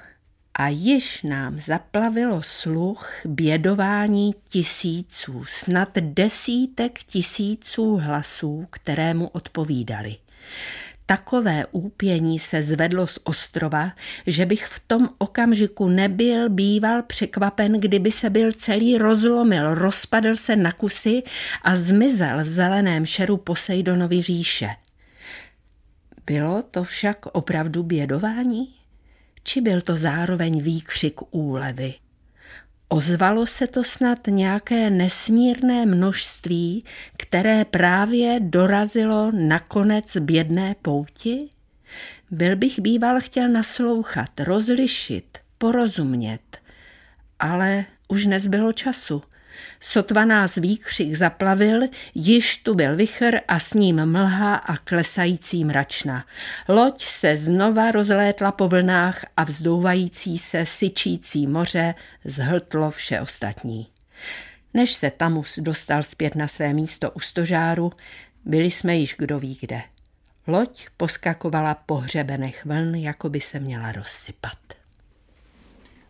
a 0.55 0.69
již 0.69 1.23
nám 1.23 1.61
zaplavilo 1.61 2.43
sluch 2.43 3.13
bědování 3.25 4.35
tisíců, 4.49 5.45
snad 5.49 5.89
desítek 5.99 6.99
tisíců 6.99 7.97
hlasů, 7.97 8.67
kterému 8.71 9.29
odpovídali. 9.29 10.17
Takové 11.07 11.67
úpění 11.73 12.39
se 12.39 12.63
zvedlo 12.63 13.07
z 13.07 13.19
ostrova, 13.25 13.93
že 14.27 14.47
bych 14.47 14.67
v 14.67 14.83
tom 14.87 15.09
okamžiku 15.19 15.89
nebyl 15.89 16.51
býval 16.51 17.03
překvapen, 17.03 17.81
kdyby 17.81 18.11
se 18.11 18.31
byl 18.31 18.53
celý 18.53 18.99
rozlomil, 18.99 19.75
rozpadl 19.75 20.37
se 20.37 20.57
na 20.57 20.73
kusy 20.73 21.23
a 21.63 21.77
zmizel 21.77 22.45
v 22.45 22.49
zeleném 22.49 23.07
šeru 23.07 23.37
Posejdonovi 23.37 24.23
říše. 24.23 24.69
Bylo 26.27 26.63
to 26.63 26.85
však 26.85 27.27
opravdu 27.27 27.83
bědování? 27.83 28.84
Či 29.45 29.61
byl 29.61 29.81
to 29.81 29.97
zároveň 29.97 30.63
výkřik 30.63 31.21
úlevy. 31.31 31.95
Ozvalo 32.89 33.47
se 33.47 33.67
to 33.67 33.85
snad 33.85 34.19
nějaké 34.29 34.91
nesmírné 34.91 35.87
množství, 35.87 36.85
které 37.17 37.65
právě 37.65 38.41
dorazilo 38.41 39.33
na 39.35 39.59
konec 39.59 40.17
bědné 40.17 40.77
pouti? 40.83 41.49
Byl 42.31 42.57
bych 42.57 42.79
býval 42.79 43.21
chtěl 43.21 43.49
naslouchat, 43.49 44.41
rozlišit, 44.41 45.39
porozumět, 45.59 46.59
ale 47.39 47.85
už 48.09 48.27
nezbylo 48.27 48.73
času. 48.73 49.23
Sotva 49.81 50.25
nás 50.25 50.57
výkřik 50.57 51.15
zaplavil, 51.15 51.81
již 52.15 52.57
tu 52.57 52.75
byl 52.75 52.97
vichr 52.97 53.41
a 53.49 53.59
s 53.59 53.75
ním 53.75 54.07
mlha 54.07 54.55
a 54.55 54.77
klesající 54.77 55.65
mračna. 55.65 56.25
Loď 56.69 57.05
se 57.05 57.37
znova 57.37 57.91
rozlétla 57.91 58.53
po 58.53 58.69
vlnách 58.69 59.25
a 59.37 59.45
vzdouvající 59.45 60.39
se 60.39 60.67
syčící 60.67 61.47
moře 61.47 61.95
zhltlo 62.25 62.91
vše 62.91 63.21
ostatní. 63.21 63.87
Než 64.75 64.93
se 64.95 65.11
Tamus 65.11 65.59
dostal 65.59 66.03
zpět 66.03 66.35
na 66.35 66.49
své 66.49 66.73
místo 66.73 67.11
u 67.11 67.21
stožáru, 67.21 67.93
byli 68.45 68.71
jsme 68.71 68.97
již 68.97 69.15
kdo 69.19 69.39
ví 69.39 69.59
kde. 69.61 69.83
Loď 70.47 70.87
poskakovala 70.97 71.75
po 71.75 71.95
hřebenech 71.95 72.65
vln, 72.65 72.95
jako 72.95 73.29
by 73.29 73.41
se 73.41 73.61
měla 73.61 73.93
rozsypat. 73.93 74.59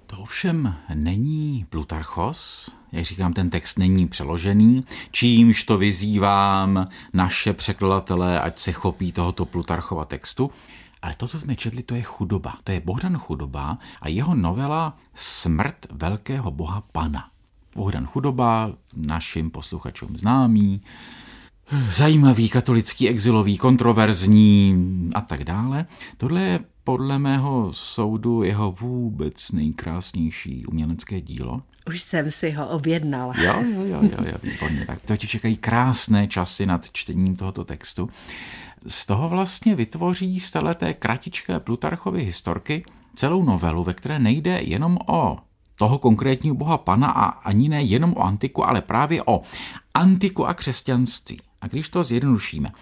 To 0.06 0.18
ovšem 0.18 0.74
není 0.94 1.66
Plutarchos, 1.70 2.70
jak 2.94 3.04
říkám, 3.04 3.32
ten 3.32 3.50
text 3.50 3.78
není 3.78 4.08
přeložený, 4.08 4.84
čímž 5.10 5.64
to 5.64 5.78
vyzývám 5.78 6.88
naše 7.12 7.52
překladatele, 7.52 8.40
ať 8.40 8.58
se 8.58 8.72
chopí 8.72 9.12
tohoto 9.12 9.44
Plutarchova 9.44 10.04
textu. 10.04 10.50
Ale 11.02 11.14
to, 11.14 11.28
co 11.28 11.40
jsme 11.40 11.56
četli, 11.56 11.82
to 11.82 11.94
je 11.94 12.02
chudoba. 12.02 12.54
To 12.64 12.72
je 12.72 12.80
Bohdan 12.80 13.18
Chudoba 13.18 13.78
a 14.00 14.08
jeho 14.08 14.34
novela 14.34 14.96
Smrt 15.14 15.86
velkého 15.92 16.50
boha 16.50 16.82
Pana. 16.92 17.28
Bohdan 17.76 18.06
Chudoba, 18.06 18.72
našim 18.96 19.50
posluchačům 19.50 20.16
známý, 20.16 20.82
zajímavý, 21.88 22.48
katolický, 22.48 23.08
exilový, 23.08 23.58
kontroverzní 23.58 24.76
a 25.14 25.20
tak 25.20 25.44
dále. 25.44 25.86
Tohle 26.16 26.42
je 26.42 26.60
podle 26.84 27.18
mého 27.18 27.72
soudu 27.72 28.42
jeho 28.42 28.72
vůbec 28.72 29.52
nejkrásnější 29.52 30.66
umělecké 30.66 31.20
dílo. 31.20 31.62
Už 31.86 32.02
jsem 32.02 32.30
si 32.30 32.50
ho 32.50 32.68
objednala. 32.68 33.34
Jo, 33.36 33.54
jo, 33.74 33.84
jo, 33.84 33.98
jo, 34.02 34.24
jo 34.24 34.36
výborně. 34.42 34.86
Tak 34.86 35.02
to 35.02 35.16
ti 35.16 35.26
čekají 35.26 35.56
krásné 35.56 36.28
časy 36.28 36.66
nad 36.66 36.90
čtením 36.92 37.36
tohoto 37.36 37.64
textu. 37.64 38.10
Z 38.86 39.06
toho 39.06 39.28
vlastně 39.28 39.74
vytvoří 39.74 40.40
z 40.40 40.52
té 40.74 40.94
kratičké 40.94 41.60
Plutarchovy 41.60 42.24
historky 42.24 42.84
celou 43.14 43.44
novelu, 43.44 43.84
ve 43.84 43.94
které 43.94 44.18
nejde 44.18 44.60
jenom 44.62 44.98
o 45.06 45.38
toho 45.78 45.98
konkrétního 45.98 46.56
boha 46.56 46.78
pana 46.78 47.10
a 47.10 47.24
ani 47.24 47.68
ne 47.68 47.82
jenom 47.82 48.12
o 48.16 48.22
antiku, 48.22 48.66
ale 48.66 48.80
právě 48.80 49.22
o 49.26 49.40
antiku 49.94 50.46
a 50.46 50.54
křesťanství. 50.54 51.40
A 51.60 51.66
když 51.66 51.88
to 51.88 52.04
zjednodušíme, 52.04 52.72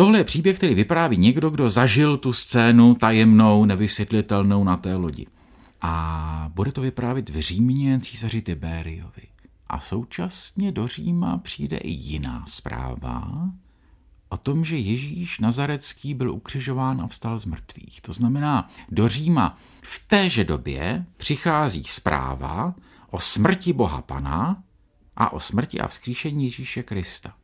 Tohle 0.00 0.18
je 0.18 0.24
příběh, 0.24 0.56
který 0.56 0.74
vypráví 0.74 1.16
někdo, 1.16 1.50
kdo 1.50 1.70
zažil 1.70 2.16
tu 2.16 2.32
scénu 2.32 2.94
tajemnou, 2.94 3.64
nevysvětlitelnou 3.64 4.64
na 4.64 4.76
té 4.76 4.96
lodi. 4.96 5.26
A 5.80 6.50
bude 6.54 6.72
to 6.72 6.80
vyprávět 6.80 7.28
v 7.28 7.40
Římě 7.40 8.00
císaři 8.00 8.42
Tiberiovi. 8.42 9.22
A 9.66 9.80
současně 9.80 10.72
do 10.72 10.86
Říma 10.86 11.38
přijde 11.38 11.76
i 11.76 11.90
jiná 11.90 12.44
zpráva 12.46 13.48
o 14.28 14.36
tom, 14.36 14.64
že 14.64 14.76
Ježíš 14.76 15.40
Nazarecký 15.40 16.14
byl 16.14 16.30
ukřižován 16.32 17.00
a 17.00 17.06
vstal 17.06 17.38
z 17.38 17.44
mrtvých. 17.44 18.00
To 18.00 18.12
znamená, 18.12 18.70
do 18.90 19.08
Říma 19.08 19.58
v 19.82 20.08
téže 20.08 20.44
době 20.44 21.06
přichází 21.16 21.84
zpráva 21.84 22.74
o 23.10 23.20
smrti 23.20 23.72
Boha 23.72 24.02
Pana 24.02 24.62
a 25.16 25.32
o 25.32 25.40
smrti 25.40 25.80
a 25.80 25.88
vzkříšení 25.88 26.44
Ježíše 26.44 26.82
Krista. 26.82 27.34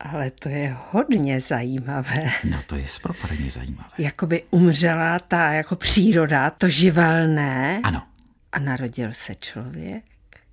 Ale 0.00 0.30
to 0.30 0.48
je 0.48 0.76
hodně 0.90 1.40
zajímavé. 1.40 2.30
No 2.50 2.58
to 2.66 2.76
je 2.76 2.88
spropadně 2.88 3.50
zajímavé. 3.50 3.88
Jakoby 3.98 4.42
umřela 4.50 5.18
ta 5.18 5.52
jako 5.52 5.76
příroda, 5.76 6.50
to 6.50 6.68
živelné. 6.68 7.80
Ano. 7.82 8.02
A 8.52 8.58
narodil 8.58 9.08
se 9.12 9.34
člověk. 9.34 10.04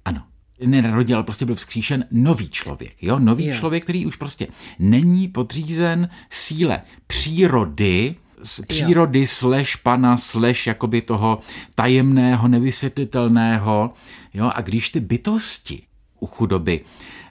Ano. 0.06 0.23
Nenarodil, 0.65 1.17
ale 1.17 1.23
prostě 1.23 1.45
byl 1.45 1.56
vzkříšen 1.56 2.06
nový 2.12 2.49
člověk. 2.49 3.03
Jo? 3.03 3.19
Nový 3.19 3.47
jo. 3.47 3.56
člověk, 3.56 3.84
který 3.84 4.06
už 4.06 4.15
prostě 4.15 4.47
není 4.79 5.27
podřízen 5.27 6.10
síle 6.29 6.82
přírody, 7.08 8.15
z 8.43 8.62
přírody 8.62 9.19
jo. 9.19 9.27
slash 9.27 9.77
pana 9.77 10.17
slash 10.17 10.67
jakoby 10.67 11.01
toho 11.01 11.39
tajemného, 11.75 12.47
nevysvětlitelného. 12.47 13.93
Jo? 14.34 14.51
A 14.56 14.62
když 14.62 14.89
ty 14.89 14.99
bytosti 14.99 15.84
u 16.19 16.25
chudoby 16.25 16.79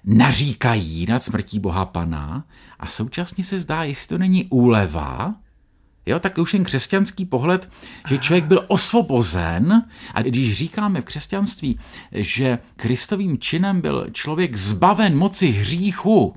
naříkají 0.05 1.07
nad 1.07 1.23
smrtí 1.23 1.59
Boha 1.59 1.85
Pana 1.85 2.45
a 2.81 2.87
současně 2.87 3.45
se 3.45 3.61
zdá, 3.61 3.85
jestli 3.85 4.09
to 4.09 4.19
není 4.19 4.45
úleva, 4.45 5.35
Jo, 6.07 6.19
tak 6.19 6.39
už 6.39 6.55
jen 6.55 6.65
křesťanský 6.65 7.27
pohled, 7.27 7.69
že 8.09 8.19
člověk 8.19 8.45
byl 8.45 8.65
osvobozen 8.69 9.85
a 10.15 10.23
když 10.23 10.57
říkáme 10.57 11.01
v 11.01 11.05
křesťanství, 11.05 11.79
že 12.13 12.59
kristovým 12.77 13.39
činem 13.39 13.81
byl 13.81 14.07
člověk 14.13 14.57
zbaven 14.57 15.19
moci 15.19 15.47
hříchu, 15.47 16.37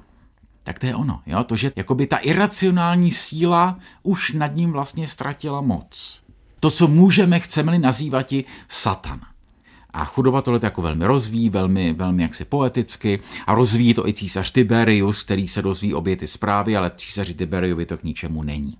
tak 0.63 0.79
to 0.79 0.85
je 0.85 0.95
ono. 0.95 1.21
Jo? 1.25 1.43
To, 1.43 1.55
že 1.55 1.71
jakoby 1.75 2.07
ta 2.07 2.17
iracionální 2.17 3.11
síla 3.11 3.79
už 4.03 4.31
nad 4.31 4.55
ním 4.55 4.71
vlastně 4.71 5.07
ztratila 5.07 5.61
moc. 5.61 6.23
To, 6.59 6.71
co 6.71 6.87
můžeme, 6.87 7.39
chceme-li 7.39 7.79
nazývat 7.79 8.33
i 8.33 8.45
satan. 8.69 9.21
A 9.95 10.05
chudoba 10.05 10.41
tohle 10.41 10.59
jako 10.63 10.81
velmi 10.81 11.05
rozvíjí, 11.05 11.49
velmi, 11.49 11.93
velmi 11.93 12.23
jaksi 12.23 12.45
poeticky 12.45 13.19
a 13.47 13.53
rozvíjí 13.53 13.93
to 13.93 14.07
i 14.07 14.13
císař 14.13 14.51
Tiberius, 14.51 15.23
který 15.23 15.47
se 15.47 15.61
dozví 15.61 15.93
obě 15.93 16.15
ty 16.15 16.27
zprávy, 16.27 16.77
ale 16.77 16.91
císaři 16.97 17.33
Tiberiovi 17.33 17.85
to 17.85 17.97
k 17.97 18.03
ničemu 18.03 18.43
není. 18.43 18.77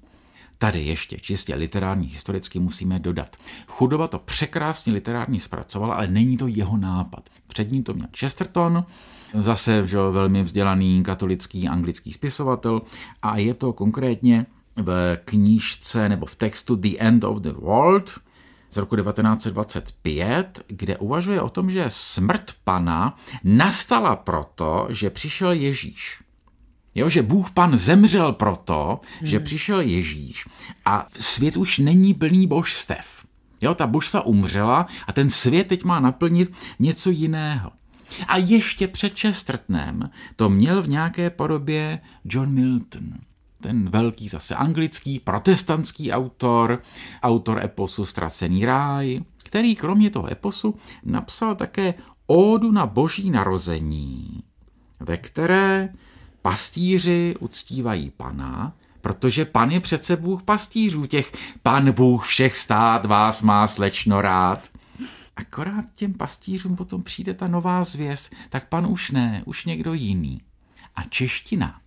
Tady 0.58 0.86
ještě 0.86 1.19
čistě 1.19 1.56
literární 1.56 2.08
historicky 2.08 2.60
musíme 2.60 2.99
dodat. 2.99 3.36
Chudoba 3.67 4.08
to 4.08 4.19
překrásně 4.19 4.93
literárně 4.93 5.39
zpracovala, 5.39 5.95
ale 5.95 6.08
není 6.08 6.38
to 6.38 6.47
jeho 6.47 6.78
nápad. 6.78 7.30
Před 7.47 7.71
ním 7.71 7.84
to 7.84 7.93
měl 7.93 8.08
Chesterton, 8.17 8.86
zase 9.39 9.88
že, 9.88 9.97
velmi 9.97 10.43
vzdělaný 10.43 11.04
katolický 11.04 11.67
anglický 11.67 12.13
spisovatel 12.13 12.82
a 13.21 13.38
je 13.38 13.54
to 13.54 13.73
konkrétně 13.73 14.45
v 14.75 15.17
knížce 15.25 16.10
nebo 16.10 16.25
v 16.25 16.36
textu 16.36 16.75
The 16.75 16.95
End 16.99 17.23
of 17.23 17.38
the 17.38 17.51
World, 17.51 18.19
z 18.69 18.78
roku 18.78 18.95
1925, 18.95 20.62
kde 20.67 20.97
uvažuje 20.97 21.41
o 21.41 21.49
tom, 21.49 21.71
že 21.71 21.86
smrt 21.88 22.51
pana 22.63 23.13
nastala 23.43 24.15
proto, 24.15 24.88
že 24.89 25.10
přišel 25.10 25.51
Ježíš. 25.51 26.21
Jo, 26.95 27.10
že 27.10 27.21
Bůh 27.21 27.51
pan 27.51 27.78
zemřel 27.78 28.34
proto, 28.34 28.99
hmm. 29.19 29.28
že 29.28 29.39
přišel 29.39 29.82
Ježíš 29.82 30.45
a 30.86 31.08
svět 31.19 31.58
už 31.58 31.80
není 31.80 32.13
plný 32.13 32.47
božstev. 32.47 33.25
Jo, 33.62 33.75
ta 33.75 33.88
božstva 33.88 34.25
umřela 34.25 34.88
a 35.08 35.13
ten 35.13 35.30
svět 35.30 35.67
teď 35.67 35.84
má 35.84 35.99
naplnit 35.99 36.54
něco 36.80 37.10
jiného. 37.10 37.71
A 38.28 38.38
ještě 38.38 38.88
před 38.88 39.19
Chestertnem 39.19 40.10
to 40.36 40.49
měl 40.49 40.82
v 40.82 40.88
nějaké 40.88 41.30
podobě 41.30 41.99
John 42.25 42.49
Milton 42.49 43.13
ten 43.65 43.89
velký 43.89 44.30
zase 44.30 44.56
anglický 44.56 45.19
protestantský 45.19 46.12
autor, 46.12 46.82
autor 47.23 47.63
eposu 47.63 48.06
Ztracený 48.06 48.65
ráj, 48.65 49.21
který 49.38 49.75
kromě 49.75 50.10
toho 50.10 50.32
eposu 50.32 50.75
napsal 51.04 51.56
také 51.56 51.93
ódu 52.28 52.71
na 52.71 52.86
boží 52.86 53.30
narození, 53.30 54.43
ve 54.99 55.17
které 55.17 55.89
pastýři 56.41 57.36
uctívají 57.39 58.12
pana, 58.17 58.73
protože 59.01 59.45
pan 59.45 59.71
je 59.71 59.80
přece 59.80 60.15
Bůh 60.15 60.43
pastýřů, 60.43 61.06
těch 61.06 61.32
pan 61.63 61.91
Bůh 61.91 62.25
všech 62.25 62.58
stát 62.58 63.06
vás 63.06 63.41
má 63.41 63.67
slečno 63.67 64.21
rád. 64.21 64.69
Akorát 65.36 65.86
těm 65.95 66.13
pastýřům 66.13 66.75
potom 66.75 67.04
přijde 67.04 67.34
ta 67.34 67.47
nová 67.47 67.84
zvěst, 67.84 68.36
tak 68.49 68.69
pan 68.69 68.86
už 68.86 69.12
ne, 69.12 69.41
už 69.45 69.65
někdo 69.65 69.93
jiný. 69.93 70.41
A 70.95 71.04
čeština 71.04 71.82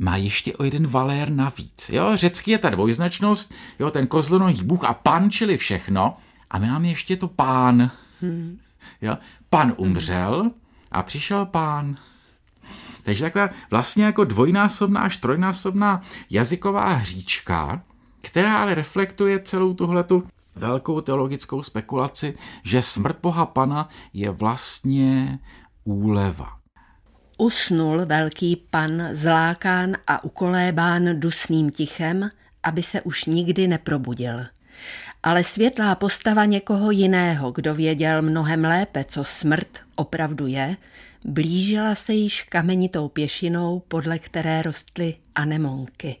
má 0.00 0.16
ještě 0.16 0.56
o 0.56 0.64
jeden 0.64 0.86
valér 0.86 1.30
navíc. 1.30 1.90
Jo, 1.92 2.10
řecky 2.14 2.50
je 2.50 2.58
ta 2.58 2.70
dvojznačnost, 2.70 3.54
jo, 3.78 3.90
ten 3.90 4.06
kozlonohý 4.06 4.64
bůh 4.64 4.84
a 4.84 4.94
pan, 4.94 5.30
čili 5.30 5.56
všechno. 5.56 6.16
A 6.50 6.58
my 6.58 6.66
máme 6.66 6.88
ještě 6.88 7.16
to 7.16 7.28
pán. 7.28 7.90
Hmm. 8.20 8.58
Jo, 9.02 9.18
pan 9.50 9.72
umřel 9.76 10.50
a 10.92 11.02
přišel 11.02 11.46
pán. 11.46 11.96
Takže 13.02 13.24
taková 13.24 13.48
vlastně 13.70 14.04
jako 14.04 14.24
dvojnásobná 14.24 15.00
až 15.00 15.16
trojnásobná 15.16 16.00
jazyková 16.30 16.92
hříčka, 16.92 17.82
která 18.20 18.58
ale 18.58 18.74
reflektuje 18.74 19.40
celou 19.40 19.74
tuhletu 19.74 20.26
velkou 20.54 21.00
teologickou 21.00 21.62
spekulaci, 21.62 22.34
že 22.62 22.82
smrt 22.82 23.18
Boha 23.22 23.46
Pana 23.46 23.88
je 24.12 24.30
vlastně 24.30 25.38
úleva. 25.84 26.59
Usnul 27.40 28.06
velký 28.06 28.56
pan 28.70 29.08
zlákán 29.12 29.96
a 30.06 30.24
ukolébán 30.24 31.20
dusným 31.20 31.70
tichem, 31.70 32.30
aby 32.62 32.82
se 32.82 33.00
už 33.00 33.24
nikdy 33.24 33.68
neprobudil. 33.68 34.46
Ale 35.22 35.44
světlá 35.44 35.94
postava 35.94 36.44
někoho 36.44 36.90
jiného, 36.90 37.52
kdo 37.52 37.74
věděl 37.74 38.22
mnohem 38.22 38.64
lépe, 38.64 39.04
co 39.04 39.24
smrt 39.24 39.68
opravdu 39.96 40.46
je, 40.46 40.76
blížila 41.24 41.94
se 41.94 42.12
již 42.12 42.42
kamenitou 42.42 43.08
pěšinou, 43.08 43.82
podle 43.88 44.18
které 44.18 44.62
rostly 44.62 45.14
anemonky. 45.34 46.16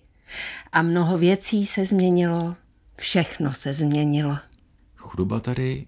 A 0.72 0.82
mnoho 0.82 1.18
věcí 1.18 1.66
se 1.66 1.86
změnilo, 1.86 2.56
všechno 2.96 3.52
se 3.52 3.74
změnilo. 3.74 4.36
Chudoba 4.96 5.40
tady 5.40 5.86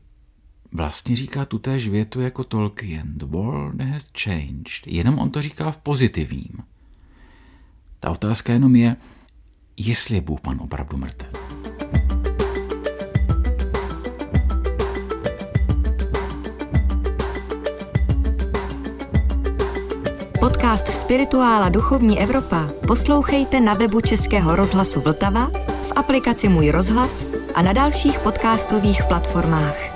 vlastně 0.72 1.16
říká 1.16 1.44
tutéž 1.44 1.88
větu 1.88 2.20
jako 2.20 2.44
Tolkien. 2.44 3.12
The 3.14 3.26
world 3.26 3.80
has 3.80 4.10
changed. 4.22 4.86
Jenom 4.86 5.18
on 5.18 5.30
to 5.30 5.42
říká 5.42 5.70
v 5.70 5.76
pozitivním. 5.76 6.58
Ta 8.00 8.10
otázka 8.10 8.52
jenom 8.52 8.76
je, 8.76 8.96
jestli 9.76 10.14
je 10.14 10.20
Bůh 10.20 10.40
pan 10.40 10.60
opravdu 10.60 10.96
mrtev. 10.96 11.28
Podcast 20.40 20.86
Spirituála 20.86 21.68
Duchovní 21.68 22.20
Evropa 22.20 22.70
poslouchejte 22.86 23.60
na 23.60 23.74
webu 23.74 24.00
Českého 24.00 24.56
rozhlasu 24.56 25.00
Vltava, 25.00 25.50
v 25.88 25.92
aplikaci 25.96 26.48
Můj 26.48 26.70
rozhlas 26.70 27.26
a 27.54 27.62
na 27.62 27.72
dalších 27.72 28.18
podcastových 28.18 29.04
platformách. 29.08 29.91